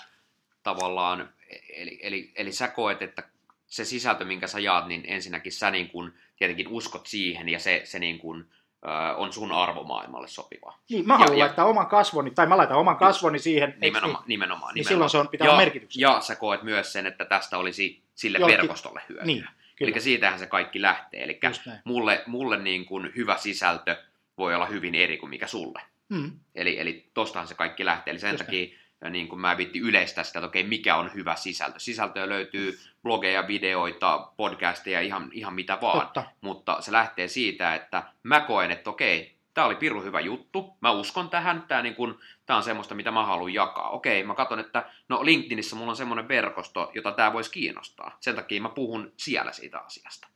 [0.66, 1.28] tavallaan,
[1.74, 3.22] eli, eli, eli sä koet, että
[3.66, 7.80] se sisältö, minkä sä jaat, niin ensinnäkin sä niin kuin, tietenkin uskot siihen ja se,
[7.84, 8.44] se niin kuin,
[9.16, 10.78] on sun arvomaailmalle sopiva.
[10.90, 13.74] Niin, mä haluan ja, laittaa ja, oman kasvoni, tai mä laitan oman kasvoni siihen.
[13.80, 14.28] Nimenomaan, niin?
[14.28, 16.00] nimenomaan, niin silloin se on, pitää ja, olla merkityksen.
[16.00, 19.26] Ja sä koet myös sen, että tästä olisi sille Jollekin, verkostolle hyötyä.
[19.26, 19.48] Niin,
[19.80, 21.24] Eli siitähän se kaikki lähtee.
[21.24, 21.40] Eli
[21.84, 23.96] mulle, mulle niin kuin hyvä sisältö
[24.38, 25.82] voi olla hyvin eri kuin mikä sulle.
[26.08, 26.32] Mm.
[26.54, 28.10] Eli, eli tostahan se kaikki lähtee.
[28.10, 31.14] Eli sen Just takia näin niin kuin mä vitti yleistä sitä, että okei, mikä on
[31.14, 31.78] hyvä sisältö.
[31.78, 36.00] Sisältöä löytyy blogeja, videoita, podcasteja, ihan, ihan mitä vaan.
[36.00, 36.24] Totta.
[36.40, 40.90] Mutta se lähtee siitä, että mä koen, että okei, tämä oli pirun hyvä juttu, mä
[40.90, 43.90] uskon tähän, tämä niin kun, tää on semmoista, mitä mä haluan jakaa.
[43.90, 48.16] Okei, mä katson, että no LinkedInissä mulla on semmoinen verkosto, jota tämä voisi kiinnostaa.
[48.20, 50.28] Sen takia mä puhun siellä siitä asiasta.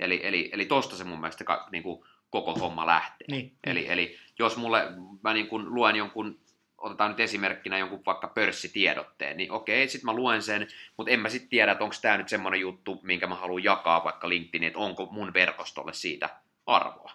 [0.00, 3.26] Eli, eli, eli tosta se mun mielestä niin kuin, koko homma lähtee.
[3.30, 3.56] Niin.
[3.64, 4.82] Eli, eli jos mulle,
[5.22, 6.38] mä niin kun luen jonkun
[6.78, 11.28] otetaan nyt esimerkkinä jonkun vaikka pörssitiedotteen, niin okei, sitten mä luen sen, mutta en mä
[11.28, 14.78] sitten tiedä, että onko tämä nyt semmoinen juttu, minkä mä haluan jakaa vaikka LinkedInin, että
[14.78, 16.28] onko mun verkostolle siitä
[16.66, 17.12] arvoa.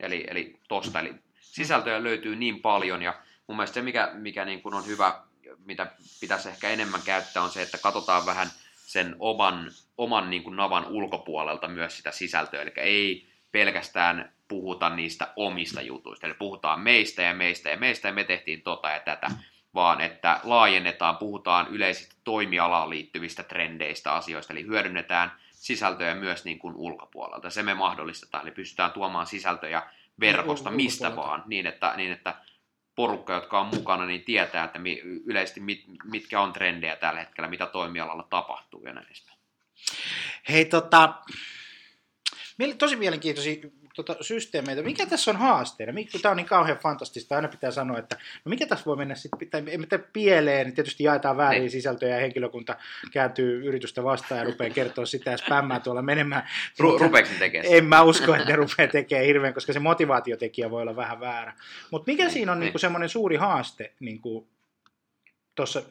[0.00, 3.14] Eli, eli tosta, eli sisältöjä löytyy niin paljon, ja
[3.46, 5.22] mun mielestä se, mikä, mikä niin kuin on hyvä,
[5.64, 10.56] mitä pitäisi ehkä enemmän käyttää, on se, että katsotaan vähän sen oman, oman niin kuin
[10.56, 16.26] navan ulkopuolelta myös sitä sisältöä, eli ei pelkästään puhuta niistä omista jutuista.
[16.26, 19.30] Eli puhutaan meistä ja meistä ja meistä ja me tehtiin tota ja tätä,
[19.74, 26.74] vaan että laajennetaan, puhutaan yleisistä toimialaan liittyvistä trendeistä, asioista, eli hyödynnetään sisältöjä myös niin kuin
[26.76, 27.50] ulkopuolelta.
[27.50, 29.82] Se me mahdollistetaan, eli pystytään tuomaan sisältöjä
[30.20, 32.34] verkosta mistä vaan, niin että, niin että
[32.94, 34.78] porukka, jotka on mukana, niin tietää, että
[35.24, 39.38] yleisesti mit, mitkä on trendejä tällä hetkellä, mitä toimialalla tapahtuu ja näin edespäin.
[40.48, 41.14] Hei, tota,
[42.78, 43.56] tosi mielenkiintoisia
[43.96, 44.82] tota, systeemeitä.
[44.82, 45.92] Mikä tässä on haasteena?
[46.12, 49.14] Kun tämä on niin kauhean fantastista, aina pitää sanoa, että no mikä tässä voi mennä
[49.14, 51.70] sitten, tai tee pieleen, niin tietysti jaetaan väärin niin.
[51.70, 52.76] sisältöjä ja henkilökunta
[53.12, 56.48] kääntyy yritystä vastaan ja rupeaa kertoa sitä ja spämmää tuolla menemään.
[56.82, 60.82] Ru- rupeeko tekemään En mä usko, että ne rupeaa tekemään hirveän, koska se motivaatiotekijä voi
[60.82, 61.54] olla vähän väärä.
[61.90, 62.72] Mutta mikä niin, siinä on niin.
[62.72, 64.46] Niin semmoinen suuri haaste niin kuin
[65.56, 65.82] tuossa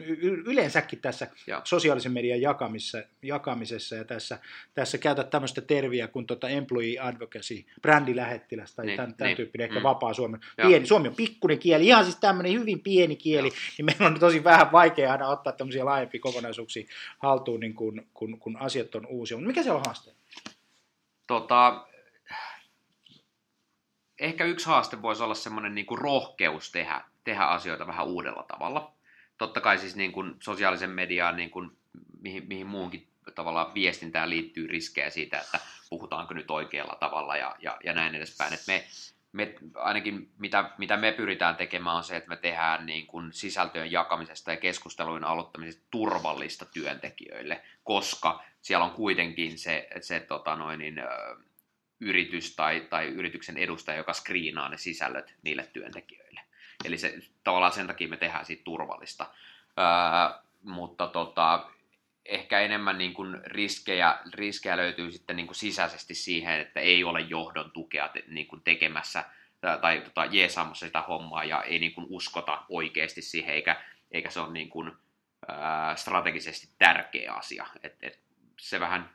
[0.45, 1.61] yleensäkin tässä ja.
[1.63, 4.39] sosiaalisen median jakamisessa, jakamisessa ja tässä,
[4.73, 9.37] tässä käytät tämmöistä terviä kuin tota employee advocacy, brändilähettiläs tai niin, tämän, tämän niin.
[9.37, 9.83] tyyppinen, ehkä mm.
[9.83, 10.37] vapaa Suomi.
[10.67, 13.53] Pieni, Suomi on pikkuinen kieli, ihan siis tämmöinen hyvin pieni kieli, ja.
[13.77, 16.85] niin meillä on tosi vähän vaikea aina ottaa tämmöisiä laajempia kokonaisuuksia
[17.19, 19.37] haltuun, niin kun, kun, kun asiat on uusia.
[19.37, 20.11] Mutta mikä se on haaste?
[21.27, 21.87] Tota,
[24.19, 28.94] ehkä yksi haaste voisi olla semmoinen niin kuin rohkeus tehdä, tehdä asioita vähän uudella tavalla
[29.37, 31.71] totta kai siis niin kuin sosiaalisen mediaan, niin kuin
[32.21, 37.77] mihin, mihin muuhunkin tavallaan viestintään liittyy riskejä siitä, että puhutaanko nyt oikealla tavalla ja, ja,
[37.83, 38.53] ja näin edespäin.
[38.53, 38.83] Et me,
[39.31, 43.91] me, ainakin mitä, mitä me pyritään tekemään on se, että me tehdään niin kuin sisältöjen
[43.91, 50.95] jakamisesta ja keskustelujen aloittamisesta turvallista työntekijöille, koska siellä on kuitenkin se, se tota noin, niin,
[51.99, 56.41] yritys tai, tai yrityksen edustaja, joka screenaa ne sisällöt niille työntekijöille.
[56.85, 59.25] Eli se, tavallaan sen takia me tehdään siitä turvallista.
[59.77, 61.69] Ää, mutta tota,
[62.25, 67.21] ehkä enemmän niin kuin riskejä, riskejä löytyy sitten niin kuin sisäisesti siihen, että ei ole
[67.21, 69.23] johdon tukea te, niin kuin tekemässä
[69.81, 74.39] tai tota, jeesaamassa sitä hommaa ja ei niin kuin uskota oikeasti siihen, eikä, eikä se
[74.39, 74.91] ole niin kuin,
[75.47, 77.67] ää, strategisesti tärkeä asia.
[77.83, 78.19] Et, et
[78.59, 79.09] se vähän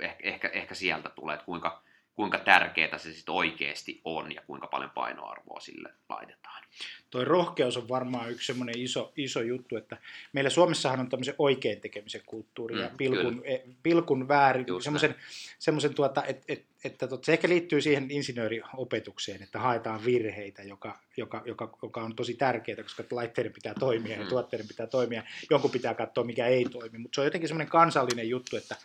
[0.00, 1.82] ehkä, ehkä, ehkä sieltä tulee, että kuinka,
[2.20, 6.62] kuinka tärkeää se sitten oikeasti on ja kuinka paljon painoarvoa sille laitetaan.
[7.10, 9.96] Toi rohkeus on varmaan yksi semmoinen iso, iso juttu, että
[10.32, 15.14] meillä Suomessahan on tämmöisen oikein tekemisen kulttuuri mm, ja pilkun, e, pilkun väärin, semmoisen,
[15.58, 20.98] semmoisen tuota, että et, että tot, se ehkä liittyy siihen insinööriopetukseen, että haetaan virheitä, joka,
[21.16, 24.28] joka, joka, joka on tosi tärkeää, koska laitteiden pitää toimia ja mm.
[24.28, 28.28] tuotteiden pitää toimia, jonkun pitää katsoa, mikä ei toimi, mutta se on jotenkin semmoinen kansallinen
[28.28, 28.76] juttu, että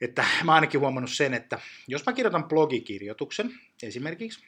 [0.00, 4.44] että mä ainakin huomannut sen, että jos mä kirjoitan blogikirjoituksen esimerkiksi,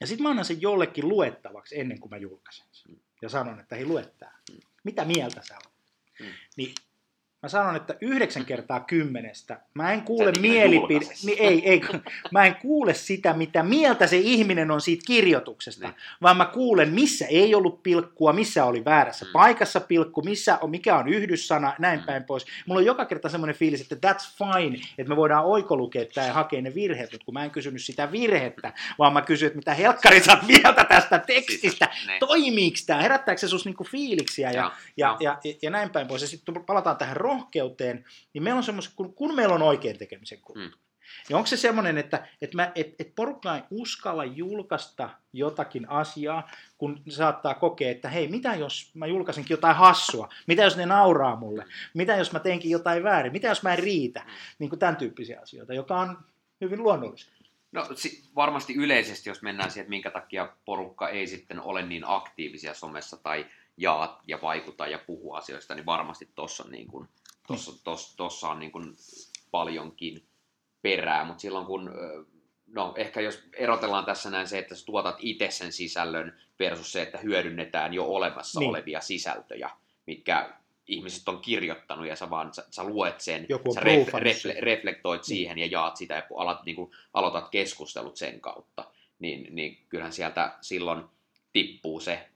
[0.00, 3.76] ja sitten mä annan sen jollekin luettavaksi ennen kuin mä julkaisen sen, ja sanon, että
[3.76, 4.38] hei lue tää.
[4.84, 5.72] Mitä mieltä sä oot?
[6.20, 6.26] Mm.
[6.56, 6.74] Niin
[7.44, 11.04] Mä sanon, että yhdeksän kertaa kymmenestä mä en kuule mielipide...
[11.38, 11.80] ei, ei,
[12.30, 15.96] mä en kuule sitä, mitä mieltä se ihminen on siitä kirjoituksesta, Niin.
[16.22, 19.30] vaan mä kuulen, missä ei ollut pilkkua, missä oli väärässä Mm.
[19.32, 22.06] paikassa pilkku, missä on, mikä on yhdyssana, näin Mm.
[22.06, 22.46] päin pois.
[22.66, 26.32] Mulla on joka kerta semmoinen fiilis, että that's fine, että me voidaan oikolukea tämä ja
[26.32, 29.74] hakea ne virheet, mutta kun mä en kysynyt sitä virhettä, vaan mä kysyin, että mitä
[29.74, 32.20] helkkari sä mieltä tästä tekstistä, Niin.
[32.20, 35.16] toimiiko tämä, herättääkö se sus niinku fiiliksiä ja, ja, joo.
[35.20, 36.22] ja, ja, ja näin päin pois.
[36.22, 40.40] Ja sitten palataan tähän rohkeuteen, niin meillä on semmoiset, kun, kun meillä on oikein tekemisen
[40.40, 40.78] kulttuuri, Mm.
[41.28, 46.50] niin onko se semmoinen, että, että, mä, et, et porukka ei uskalla julkaista jotakin asiaa,
[46.78, 50.28] kun saattaa kokea, että hei, mitä jos mä julkaisinkin jotain hassua?
[50.46, 51.64] Mitä jos ne nauraa mulle?
[51.94, 53.32] Mitä jos mä teinkin jotain väärin?
[53.32, 54.26] Mitä jos mä en riitä?
[54.58, 56.18] Niin kuin tämän tyyppisiä asioita, joka on
[56.60, 57.32] hyvin luonnollista.
[57.72, 62.02] No si- varmasti yleisesti, jos mennään siihen, että minkä takia porukka ei sitten ole niin
[62.06, 67.08] aktiivisia somessa tai jaa ja vaikuta ja puhu asioista, niin varmasti tuossa on, niin kuin,
[67.46, 68.96] tossa, tossa, tossa on niin kuin
[69.50, 70.24] paljonkin
[70.82, 71.90] perää, mutta silloin kun,
[72.66, 77.02] no ehkä jos erotellaan tässä näin se, että sä tuotat itse sen sisällön versus se,
[77.02, 78.70] että hyödynnetään jo olemassa Niin.
[78.70, 79.70] olevia sisältöjä,
[80.06, 80.50] mitkä
[80.86, 84.36] ihmiset on kirjoittanut ja sä vaan sä, sä luet sen, Joku sä ref, proofannut ref,
[84.40, 84.62] sen.
[84.62, 85.26] reflektoit Niin.
[85.26, 88.84] siihen ja jaat sitä ja alat, niin kuin, aloitat keskustelut sen kautta,
[89.18, 91.04] niin, niin kyllähän sieltä silloin
[91.52, 92.28] tippuu se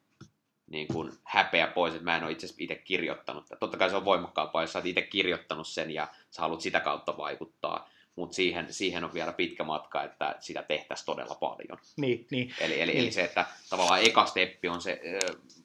[0.68, 3.46] niin kuin häpeä pois, että mä en ole itse asiassa itse kirjoittanut.
[3.60, 6.80] Totta kai se on voimakkaampaa, jos sä oot itse kirjoittanut sen ja sä haluat sitä
[6.80, 11.78] kautta vaikuttaa, mutta siihen, siihen on vielä pitkä matka, että sitä tehtäisiin todella paljon.
[11.96, 12.54] Niin, niin.
[12.60, 13.02] Eli, eli, Niin.
[13.02, 15.00] eli se, että tavallaan eka steppi on se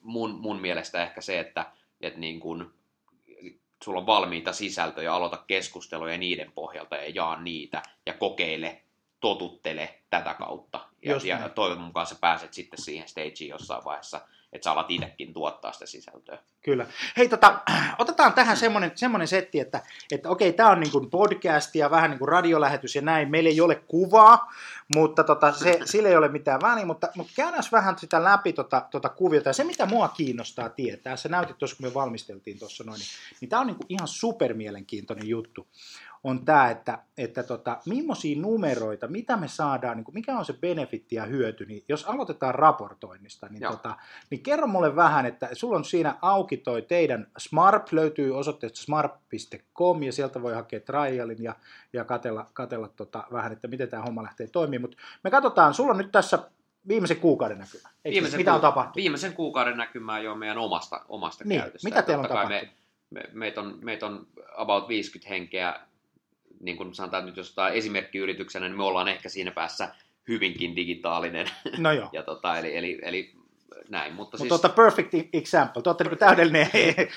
[0.01, 1.65] mun, mun mielestä ehkä se, että,
[2.01, 2.73] että niin kun,
[3.83, 8.81] sulla on valmiita sisältöjä, aloita keskusteluja niiden pohjalta ja jaa niitä ja kokeile,
[9.19, 10.79] totuttele tätä kautta.
[11.01, 11.51] Ja, Just ja näin.
[11.51, 14.21] toivon mukaan sä pääset sitten siihen stageen jossain vaiheessa,
[14.53, 16.37] että sä alat itsekin tuottaa sitä sisältöä.
[16.61, 16.85] Kyllä.
[17.17, 17.59] Hei, tota,
[17.99, 22.19] otetaan tähän semmoinen, semmoinen setti, että, että okei, tämä on niin podcast ja vähän niin
[22.19, 23.31] kuin radiolähetys ja näin.
[23.31, 24.53] Meillä ei ole kuvaa,
[24.95, 28.85] mutta tota, se, sillä ei ole mitään väliä, mutta, mutta käydään vähän sitä läpi tota,
[28.91, 29.49] tota kuviota.
[29.49, 33.07] Ja se, mitä mua kiinnostaa tietää, sä näytit tuossa, kun me valmisteltiin tuossa noin, niin,
[33.41, 35.67] niin tämä on niin kuin ihan supermielenkiintoinen juttu
[36.23, 40.53] on tämä, että, että tota, millaisia numeroita, mitä me saadaan, niin kuin mikä on se
[40.53, 43.71] benefitti ja hyöty, niin jos aloitetaan raportoinnista, niin, Joo.
[43.71, 43.97] tota,
[44.29, 50.03] niin kerro mulle vähän, että sulla on siinä auki toi teidän Smart, löytyy osoitteesta smart.com
[50.03, 51.55] ja sieltä voi hakea trialin ja,
[51.93, 55.91] ja katella, katella tota vähän, että miten tämä homma lähtee toimimaan, mutta me katsotaan, sulla
[55.91, 56.39] on nyt tässä
[56.87, 57.89] viimeisen kuukauden näkymä.
[58.05, 58.95] Eikö, Viimeisen mitä on tapahtunut?
[58.95, 61.89] Viimeisen kuukauden näkymää jo meidän omasta, omasta Niin, käytöstä.
[61.89, 62.61] mitä teillä on tapahtunut?
[62.61, 62.73] Me,
[63.09, 65.79] me, meitä, on, meitä on about 50 henkeä,
[66.63, 69.89] niin kuin sanotaan nyt jos otetaan esimerkkiyrityksenä, niin me ollaan ehkä siinä päässä
[70.27, 71.47] hyvinkin digitaalinen.
[71.77, 72.09] No joo.
[72.13, 73.31] ja tota, eli, eli, eli
[73.89, 74.13] näin.
[74.13, 76.67] Mutta Mutta siis, tota perfect example, te olette niin täydellinen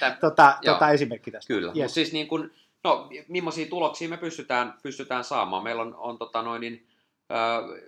[0.01, 0.75] Tä- tota, Joo.
[0.75, 1.55] tota esimerkki tästä.
[1.55, 1.77] Kyllä, Yes.
[1.77, 1.83] yes.
[1.85, 2.51] mutta siis niin kuin,
[2.85, 5.63] no, millaisia tuloksia me pystytään, pystytään saamaan.
[5.63, 6.87] Meillä on, on tota noin, niin,
[7.33, 7.87] äh,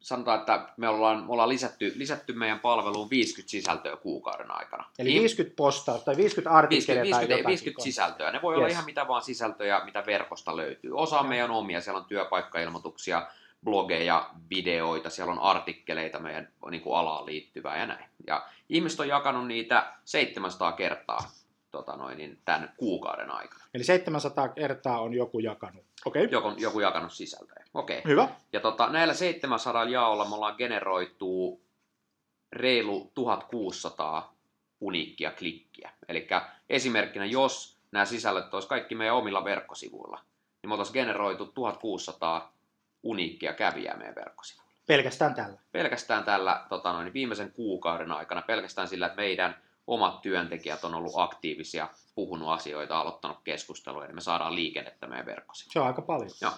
[0.00, 4.84] sanotaan, että me ollaan, me ollaan lisätty, lisätty meidän palveluun 50 sisältöä kuukauden aikana.
[4.98, 7.50] Eli Niin- 50 postausta tai 50 artikkeleja 50, tai 50, jotain.
[7.50, 8.30] 50 sisältöä.
[8.32, 8.72] Ne voi olla Yes.
[8.72, 10.90] ihan mitä vaan sisältöjä, mitä verkosta löytyy.
[10.98, 11.28] Osa on Joo.
[11.28, 13.26] meidän omia, siellä on työpaikkailmoituksia,
[13.64, 18.04] blogeja, videoita, siellä on artikkeleita meidän niin kuin alaan liittyvää ja näin.
[18.26, 21.30] Ja ihmiset on jakanut niitä 700 kertaa
[21.70, 23.64] tota noin, niin tämän kuukauden aikana.
[23.74, 25.84] Eli 700 kertaa on joku jakanut.
[26.04, 26.32] Okei, okay.
[26.32, 27.64] Joku, joku jakanut sisältöjä.
[27.74, 28.02] Okei.
[28.04, 28.28] hyvä.
[28.52, 31.60] Ja tota, näillä 700 jaolla me ollaan generoitu
[32.52, 34.34] reilu 1600
[34.80, 35.90] uniikkia klikkiä.
[36.08, 36.28] Eli
[36.70, 40.20] esimerkkinä, jos nämä sisällöt olisi kaikki meidän omilla verkkosivuilla,
[40.62, 42.52] niin me oltaisiin generoitu 1600
[43.02, 44.68] uniikkia kävijää meidän verkkosivuilla.
[44.86, 45.58] Pelkästään tällä.
[45.72, 49.56] Pelkästään tällä tota noin, viimeisen kuukauden aikana, pelkästään sillä, että meidän
[49.88, 55.72] omat työntekijät on ollut aktiivisia, puhunut asioita, aloittanut keskusteluja, niin me saadaan liikennettä meidän verkkosivuilla.
[55.72, 56.30] Se on aika paljon.
[56.40, 56.52] Joo.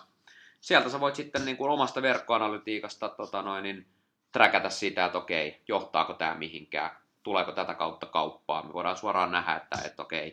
[0.61, 3.87] Sieltä sä voit sitten niin kuin omasta verkkoanalytiikasta tota noin, niin,
[4.33, 6.91] träkätä sitä, että okei, johtaako tämä mihinkään,
[7.23, 8.63] tuleeko tätä kautta kauppaa.
[8.63, 10.33] Me voidaan suoraan nähdä, että, että okei,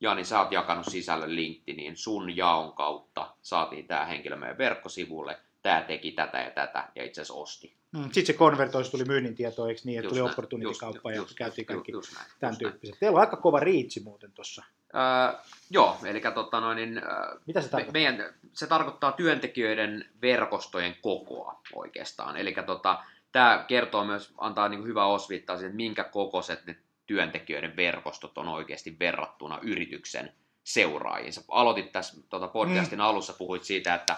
[0.00, 5.82] Jani, sä oot jakanut sisällön LinkedIniin, sun jaon kautta saatiin tämä henkilö meidän verkkosivulle, tämä
[5.82, 7.76] teki tätä ja tätä ja itse asiassa osti.
[7.92, 8.02] Mm.
[8.02, 11.16] Sitten se konvertoi, se tuli myynnin tietoa, eikö niin, että Just tuli näin, opportunity-kauppa ja
[11.16, 12.72] just- käytiin just- kaikki just näin, tämän just näin.
[12.72, 12.96] tyyppiset.
[13.00, 14.64] Teillä on aika kova riitsi muuten tuossa.
[14.94, 17.92] Öö, joo, eli tota noin, niin, öö, Mitä se me, tarkoittaa?
[17.92, 22.36] meidän, se tarkoittaa työntekijöiden verkostojen kokoa oikeastaan.
[22.36, 27.76] Eli tota, tämä kertoo myös, antaa niin hyvää osviittaa siihen, että minkä kokoiset ne työntekijöiden
[27.76, 30.32] verkostot on oikeasti verrattuna yrityksen
[30.64, 31.32] seuraajiin.
[31.32, 33.04] Sä aloitit tässä tota podcastin mm.
[33.04, 34.16] alussa, puhuit siitä, että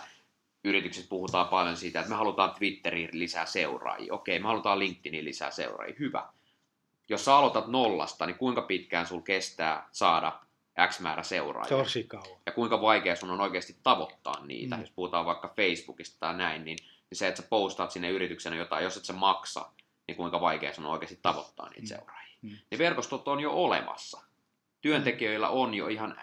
[0.64, 4.14] yritykset puhutaan paljon siitä, että me halutaan Twitteriin lisää seuraajia.
[4.14, 5.96] Okei, me halutaan LinkedIniin lisää seuraajia.
[5.98, 6.26] Hyvä.
[7.08, 10.40] Jos sä aloitat nollasta, niin kuinka pitkään sul kestää saada
[10.88, 11.76] X määrä seuraajia.
[11.76, 12.26] Tosi kauan.
[12.46, 14.80] Ja kuinka vaikea sun on oikeasti tavoittaa niitä, Mm.
[14.82, 16.78] jos puhutaan vaikka Facebookista tai näin, niin,
[17.10, 19.66] niin se, että sä postaat sinne yrityksenä jotain, jos et sä maksa,
[20.08, 21.86] niin kuinka vaikea sun on oikeasti tavoittaa niitä Mm.
[21.86, 22.34] seuraajia.
[22.42, 22.50] Mm.
[22.70, 24.20] Niin verkostot on jo olemassa.
[24.80, 26.20] Työntekijöillä on jo ihan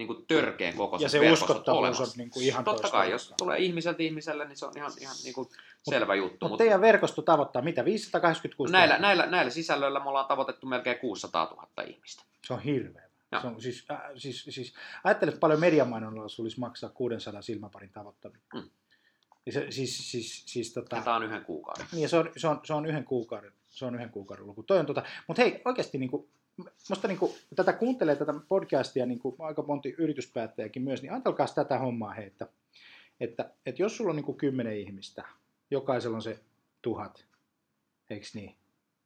[0.00, 2.16] niin kuin törkeän kokoiset Ja se verkostot uskottavuus on olemassa.
[2.16, 5.34] niin kuin ihan Totta kai, jos tulee ihmiseltä ihmiselle, niin se on ihan, ihan niin
[5.34, 5.48] kuin
[5.90, 6.48] selvä juttu.
[6.48, 7.84] Mutta teidän verkosto tavoittaa mitä?
[7.84, 9.06] 586 näillä, 000?
[9.06, 12.22] näillä, näillä sisällöillä me ollaan tavoitettu melkein 600 000 ihmistä.
[12.46, 13.10] Se on hirveä.
[13.32, 13.40] Joo.
[13.40, 18.42] Se on, siis, äh, siis, siis, ajattelet että paljon mediamainonnalla tulisi maksaa 600 silmäparin tavoittaminen.
[18.54, 18.70] Mm.
[19.46, 21.86] Ja se, siis, siis, siis, tota, Ja tämä on yhden kuukauden.
[21.92, 24.62] niin, se, on, se, on, se, on yhden kuukauden, se on yhden kuukauden luku.
[24.62, 26.28] Toi on tota, mutta hei, oikeasti niin kuin,
[26.88, 31.46] musta niin kuin, tätä kuuntelee tätä podcastia niin kuin aika monti yrityspäättäjäkin myös, niin ajatelkaa
[31.54, 32.48] tätä hommaa hei, että,
[33.20, 35.24] että, että jos sulla on niin kuin kymmenen ihmistä,
[35.70, 36.40] jokaisella on se
[36.82, 37.24] tuhat,
[38.10, 38.59] eikö niin?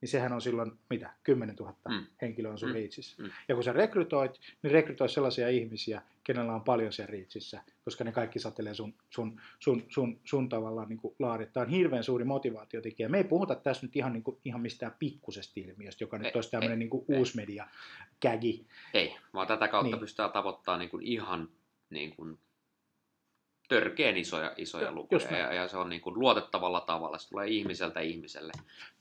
[0.05, 2.07] Niin sehän on silloin, mitä, 10 000 Mm.
[2.23, 2.75] henkilöä on sun Mm.
[2.75, 3.23] riitsissä.
[3.23, 3.31] Mm.
[3.49, 8.12] Ja kun sä rekrytoit, niin rekrytoi sellaisia ihmisiä, kenellä on paljon siellä riitsissä, koska ne
[8.12, 11.53] kaikki satelee sun, sun, sun, sun, sun tavallaan niin laadit.
[11.53, 13.09] Tämä on hirveän suuri motivaatiotekijä.
[13.09, 16.37] Me ei puhuta tässä nyt ihan, niin kuin, ihan mistään pikkusesta ilmiöstä, joka Ei, nyt
[16.37, 17.67] olisi tämmöinen niin uusi media
[18.21, 18.67] kägi.
[18.95, 19.93] Ei, vaan tätä kautta niin.
[19.93, 20.01] Niin.
[20.01, 21.49] pystytään tavoittamaan niin kuin ihan
[21.90, 22.38] niin kuin
[23.68, 25.38] törkeän isoja, isoja lukuja.
[25.38, 27.18] Ja, ja, se on niin kuin luotettavalla tavalla.
[27.18, 28.53] Se tulee ihmiseltä ihmiselle,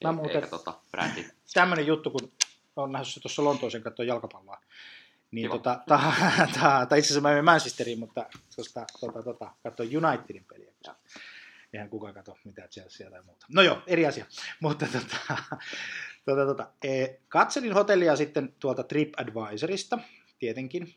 [0.04, 1.26] Mä e- muuten- eikä tota brändi.
[1.54, 2.32] Tämmöinen juttu, kun
[2.76, 4.62] on lähdössä tuossa Lontooseen katsoa jalkapalloa,
[5.32, 5.54] niin Kiva.
[5.58, 6.14] tota, ta,
[6.60, 10.72] ta, tai itse asiassa mä menen Manchesteriin, mutta tuosta, tota, tota, katsoin Unitedin peliä.
[10.88, 10.96] Ja.
[11.74, 13.46] Eihän kukaan katso mitään Chelsea tai muuta.
[13.50, 14.26] No joo, eri asia.
[14.60, 15.38] Mutta tota,
[16.26, 20.00] tota, tota, e, katselin hotellia sitten tuolta TripAdvisorista,
[20.40, 20.96] tietenkin,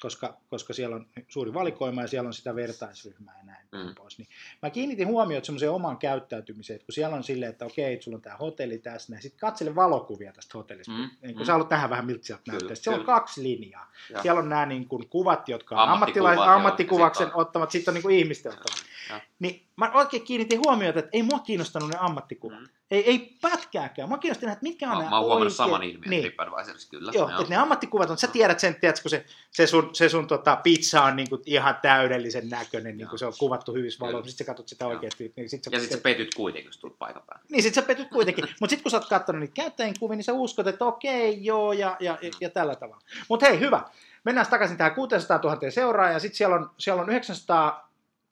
[0.00, 3.94] koska, koska siellä on suuri valikoima ja siellä on sitä vertaisryhmää ja näin Mm.
[3.94, 4.18] pois.
[4.18, 4.28] Niin
[4.62, 8.22] mä kiinnitin huomiota semmoiseen omaan käyttäytymiseen, että kun siellä on silleen, että okei, sulla on
[8.22, 10.92] tämä hotelli tässä, ja sitten katsele valokuvia tästä hotellista.
[10.92, 11.10] Mm.
[11.22, 11.46] Niin kun mm.
[11.46, 12.74] sä haluat nähdä vähän miltä sieltä näyttää.
[12.74, 13.92] Siellä on kaksi linjaa.
[14.10, 14.22] Ja.
[14.22, 17.94] Siellä on nämä niin kuin kuvat, jotka on ammattilais- ja sit on- ottamat, sitten on
[17.94, 18.78] niin kuin ihmisten ottamat.
[19.10, 19.20] Ja.
[19.38, 22.60] Niin mä oikein kiinnitin huomiota, että ei mua kiinnostanut ne ammattikuvat.
[22.60, 22.66] Mm.
[22.90, 24.08] Ei, ei pätkääkään.
[24.08, 26.22] Mua kiinnosti nähdä, että mitkä on Mä, nämä mä oon huomannut oikeat- saman ilmiön niin.
[26.22, 27.12] TripAdvisorissa kyllä.
[27.14, 30.56] Joo, että ne ammattikuvat on, sä tiedät sen, kun se, se sun, se sun tota,
[30.56, 33.08] pizza on niin kuin ihan täydellisen näköinen, niin Joo.
[33.10, 34.92] kuin se on kuvattu hyvissä valoissa, sitten sä katsot sitä Joo.
[34.92, 35.32] oikeasti.
[35.36, 37.44] Niin sit sä, Ja sitten sä petyt kuitenkin, jos tulet paikan päälle.
[37.50, 38.44] niin sit sä petyt kuitenkin.
[38.60, 41.72] Mutta sitten kun sä oot katsonut niitä käyttäjien kuvia, niin sä uskot, että okei, joo,
[41.72, 43.02] ja, ja, ja, ja tällä tavalla.
[43.28, 43.80] Mutta hei, hyvä.
[44.24, 47.10] Mennään takaisin tähän 600 000 seuraajaa, ja sitten siellä on, siellä on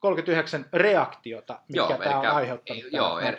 [0.03, 2.83] 939 reaktiota, mitkä tämä on aiheuttanut.
[2.91, 3.35] Joo, er,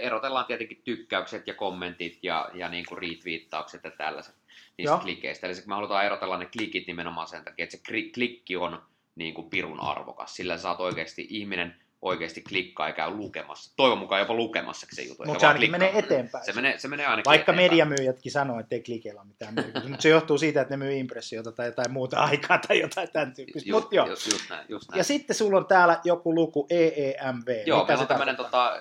[0.00, 4.34] erotellaan tietenkin tykkäykset ja kommentit ja, ja niin kuin retweettaukset ja tällaiset
[4.78, 4.98] niistä Joo.
[4.98, 5.46] klikeistä.
[5.46, 7.82] Eli me halutaan erotella ne klikit nimenomaan sen takia, että se
[8.14, 8.82] klikki on
[9.14, 10.36] niin kuin pirun arvokas.
[10.36, 13.72] Sillä saat oikeasti, ihminen oikeasti klikkaa ja käy lukemassa.
[13.76, 15.24] Toivon mukaan jopa lukemassa se juttu.
[15.24, 15.88] Mutta se ainakin klikkaa.
[15.88, 16.44] menee eteenpäin.
[16.44, 17.70] Se menee, se menee ainakin Vaikka eteenpäin.
[17.70, 20.96] mediamyyjätkin sanoo, että ei klikeillä ole mitään merkitystä, mutta se johtuu siitä, että ne myy
[20.96, 23.70] impressiota tai jotain muuta aikaa tai jotain tämän tyyppistä.
[23.70, 24.06] Just, Mut joo.
[24.06, 24.98] just, just näin, just näin.
[24.98, 27.62] Ja sitten sulla on täällä joku luku EEMV.
[27.66, 28.72] Joo, Mitä meillä se on tämmöinen tota,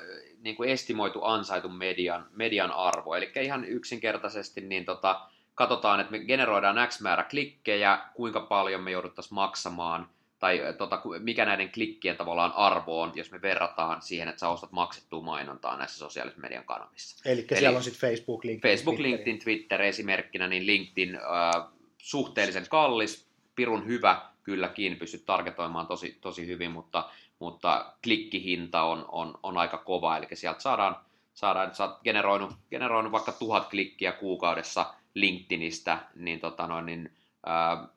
[0.41, 3.15] niin kuin estimoitu ansaitun median, median arvo.
[3.15, 5.21] Eli ihan yksinkertaisesti niin tota,
[5.55, 11.01] katsotaan, että me generoidaan X määrä klikkejä, kuinka paljon me jouduttaisiin maksamaan, tai äh, tota,
[11.19, 15.77] mikä näiden klikkien tavallaan arvo on, jos me verrataan siihen, että sä ostat maksettua mainontaa
[15.77, 17.29] näissä sosiaalisen median kanavissa.
[17.29, 19.11] Eli, eli siellä on sitten Facebook, LinkedIn, Facebook, Twitter.
[19.11, 26.47] LinkedIn, Twitter esimerkkinä, niin LinkedIn äh, suhteellisen kallis, pirun hyvä, kylläkin, pystyt targetoimaan tosi, tosi
[26.47, 30.95] hyvin, mutta, mutta klikkihinta on, on, on aika kova, eli sieltä saadaan,
[31.33, 37.11] saadaan sä oot generoinut, generoinut vaikka tuhat klikkiä kuukaudessa LinkedInistä, niin, tota noin, niin
[37.47, 37.89] äh,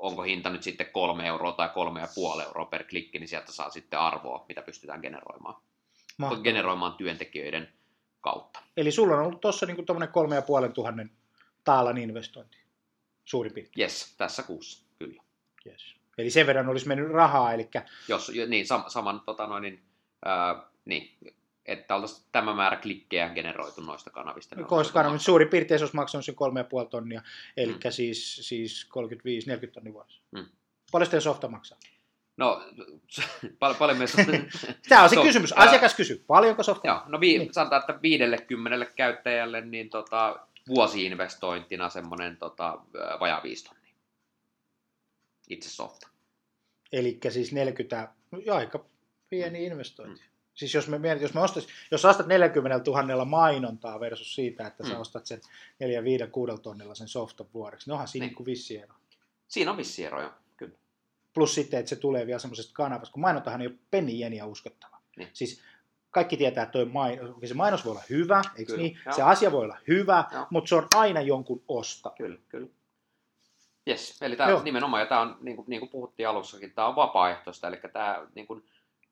[0.00, 3.52] onko hinta nyt sitten kolme euroa tai kolme ja puoli euroa per klikki, niin sieltä
[3.52, 5.62] saa sitten arvoa, mitä pystytään generoimaan,
[6.18, 6.42] Mahtavaa.
[6.42, 7.72] generoimaan työntekijöiden
[8.20, 8.62] kautta.
[8.76, 11.10] Eli sulla on ollut tuossa niinku tuommoinen kolme ja puolen tuhannen
[11.64, 12.58] taalan investointi,
[13.24, 13.80] suurin piirtein.
[13.82, 15.22] Yes, tässä kuussa, kyllä.
[15.66, 15.94] Yes.
[16.18, 17.68] Eli sen verran olisi mennyt rahaa, eli
[18.08, 19.82] Jos, jo- niin, sam, saman, tota noin, niin,
[20.24, 21.16] ää, niin,
[21.66, 24.56] että oltaisiin tämä määrä klikkejä generoitu noista kanavista.
[24.64, 25.18] koska maksaa.
[25.18, 27.22] suurin piirtein se olisi maksanut sen kolme ja puoli tonnia,
[27.56, 27.78] eli Mm.
[27.90, 30.20] siis, siis 35-40 tonnia vuodessa.
[30.30, 30.46] Mm.
[30.92, 31.78] Paljon sitten softa maksaa?
[32.36, 32.64] No,
[33.58, 34.04] pal- paljon me...
[34.88, 35.52] Tämä on se So- kysymys.
[35.52, 37.54] Asiakas kysyy, paljonko softa Joo, no vi- Niin.
[37.54, 42.78] sanotaan, että 50 käyttäjälle niin tota, vuosi-investointina semmoinen tota,
[43.20, 43.94] vajaa 5 tonnia.
[45.48, 46.08] Itse softa.
[46.92, 48.84] Eli siis 40, no, aika
[49.28, 50.20] pieni investointi.
[50.20, 50.29] Mm.
[50.54, 54.94] Siis jos me jos, me ostais, jos ostat 40 000 mainontaa versus siitä, että sä
[54.94, 55.00] Mm.
[55.00, 55.40] ostat sen
[55.78, 58.34] 4, 5, 6 tonnilla sen softan vuodeksi, niin onhan siinä Niin.
[58.38, 58.46] niin.
[58.46, 58.94] vissi ero.
[59.48, 60.76] Siinä on vissi eroja, kyllä.
[61.34, 64.96] Plus sitten, että se tulee vielä semmoisesta kanavasta, kun mainontahan ei ole penni jeniä uskottava.
[65.16, 65.28] Niin.
[65.32, 65.62] Siis
[66.10, 68.98] kaikki tietää, että toi main, se mainos voi olla hyvä, eikö Kyllä, niin?
[69.06, 69.14] joo.
[69.14, 70.46] Se asia voi olla hyvä, Joo.
[70.50, 72.12] mutta se on aina jonkun osta.
[72.16, 72.68] Kyllä, kyllä.
[73.88, 76.96] Yes, eli tämä nimenomaan, ja tämä on, niin kuin, niin kuin puhuttiin alussakin, tämä on
[76.96, 78.64] vapaaehtoista, eli tämä niin kuin,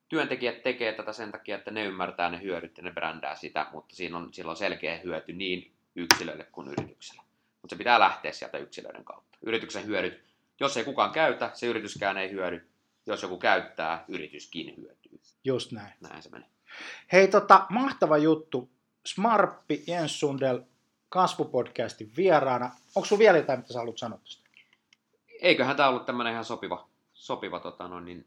[0.09, 3.97] työntekijät tekee tätä sen takia, että ne ymmärtää ne hyödyt ja ne brändää sitä, mutta
[3.97, 7.23] siinä on, sillä on selkeä hyöty niin yksilöille kuin yritykselle.
[7.63, 9.39] Mutta se pitää lähteä sieltä yksilöiden kautta.
[9.43, 10.25] Yrityksen hyödyt,
[10.61, 12.69] jos ei kukaan käytä, se yrityskään ei hyödy.
[13.07, 15.21] Jos joku käyttää, yrityskin hyötyy.
[15.45, 15.93] Just näin.
[16.01, 16.49] Näin se menee.
[17.13, 18.71] Hei, tota, mahtava juttu.
[19.07, 20.61] Smarppi Jens Sundel
[21.09, 22.71] kasvupodcastin vieraana.
[22.95, 24.49] Onko sinulla vielä jotain, mitä sä haluat sanoa tästä?
[25.43, 28.27] Eiköhän tämä ollut tämmöinen ihan sopiva, sopiva tota, no, niin,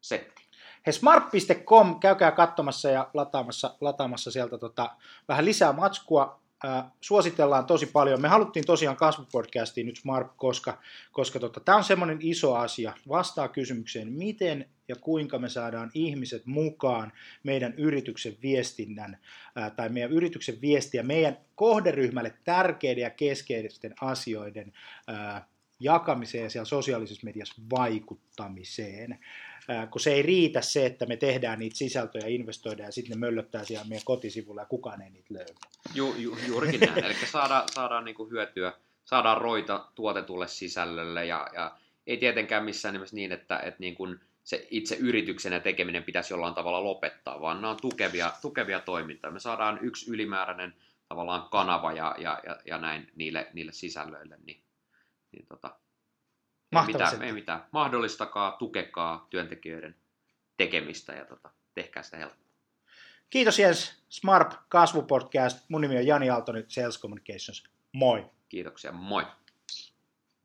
[0.00, 0.47] setti.
[0.86, 4.96] Hei, smart.com, käykää katsomassa ja lataamassa, lataamassa sieltä tota,
[5.28, 8.20] vähän lisää matskua äh, suositellaan tosi paljon.
[8.20, 10.78] Me haluttiin tosiaan kasvupodcastiin nyt Smart, koska,
[11.12, 12.92] koska tota, tämä on semmoinen iso asia.
[13.08, 17.12] Vastaa kysymykseen, miten ja kuinka me saadaan ihmiset mukaan
[17.42, 19.18] meidän yrityksen viestinnän
[19.58, 24.72] äh, tai meidän yrityksen viestiä meidän kohderyhmälle tärkeiden ja keskeisten asioiden
[25.10, 25.42] äh,
[25.80, 29.18] jakamiseen ja sosiaalisessa mediassa vaikuttamiseen
[29.90, 33.64] kun se ei riitä se, että me tehdään niitä sisältöjä, investoidaan ja sitten ne möllöttää
[33.64, 35.52] siellä meidän kotisivulla ja kukaan ei niitä löydä.
[35.94, 38.72] Ju, ju, juurikin näin, eli saadaan, saadaan niinku hyötyä,
[39.04, 44.20] saadaan roita tuotetulle sisällölle ja, ja ei tietenkään missään nimessä niin, että, että niin kuin
[44.44, 49.30] se itse yrityksen ja tekeminen pitäisi jollain tavalla lopettaa, vaan nämä on tukevia, tukevia toimintaa.
[49.30, 50.74] Me saadaan yksi ylimääräinen
[51.08, 54.60] tavallaan kanava ja, ja, ja, ja näin niille, niille sisällöille, niin,
[55.32, 55.76] niin tota,
[56.72, 57.64] ei mitään, ei mitään.
[57.70, 59.96] Mahdollistakaa, tukekaa työntekijöiden
[60.56, 62.48] tekemistä ja tota, tehkää sitä helppoa.
[63.30, 65.58] Kiitos Jens, Smart Kasvupodcast.
[65.68, 67.64] Mun nimi on Jani Aaltonen, Sales Communications.
[67.92, 68.26] Moi!
[68.48, 69.26] Kiitoksia, moi!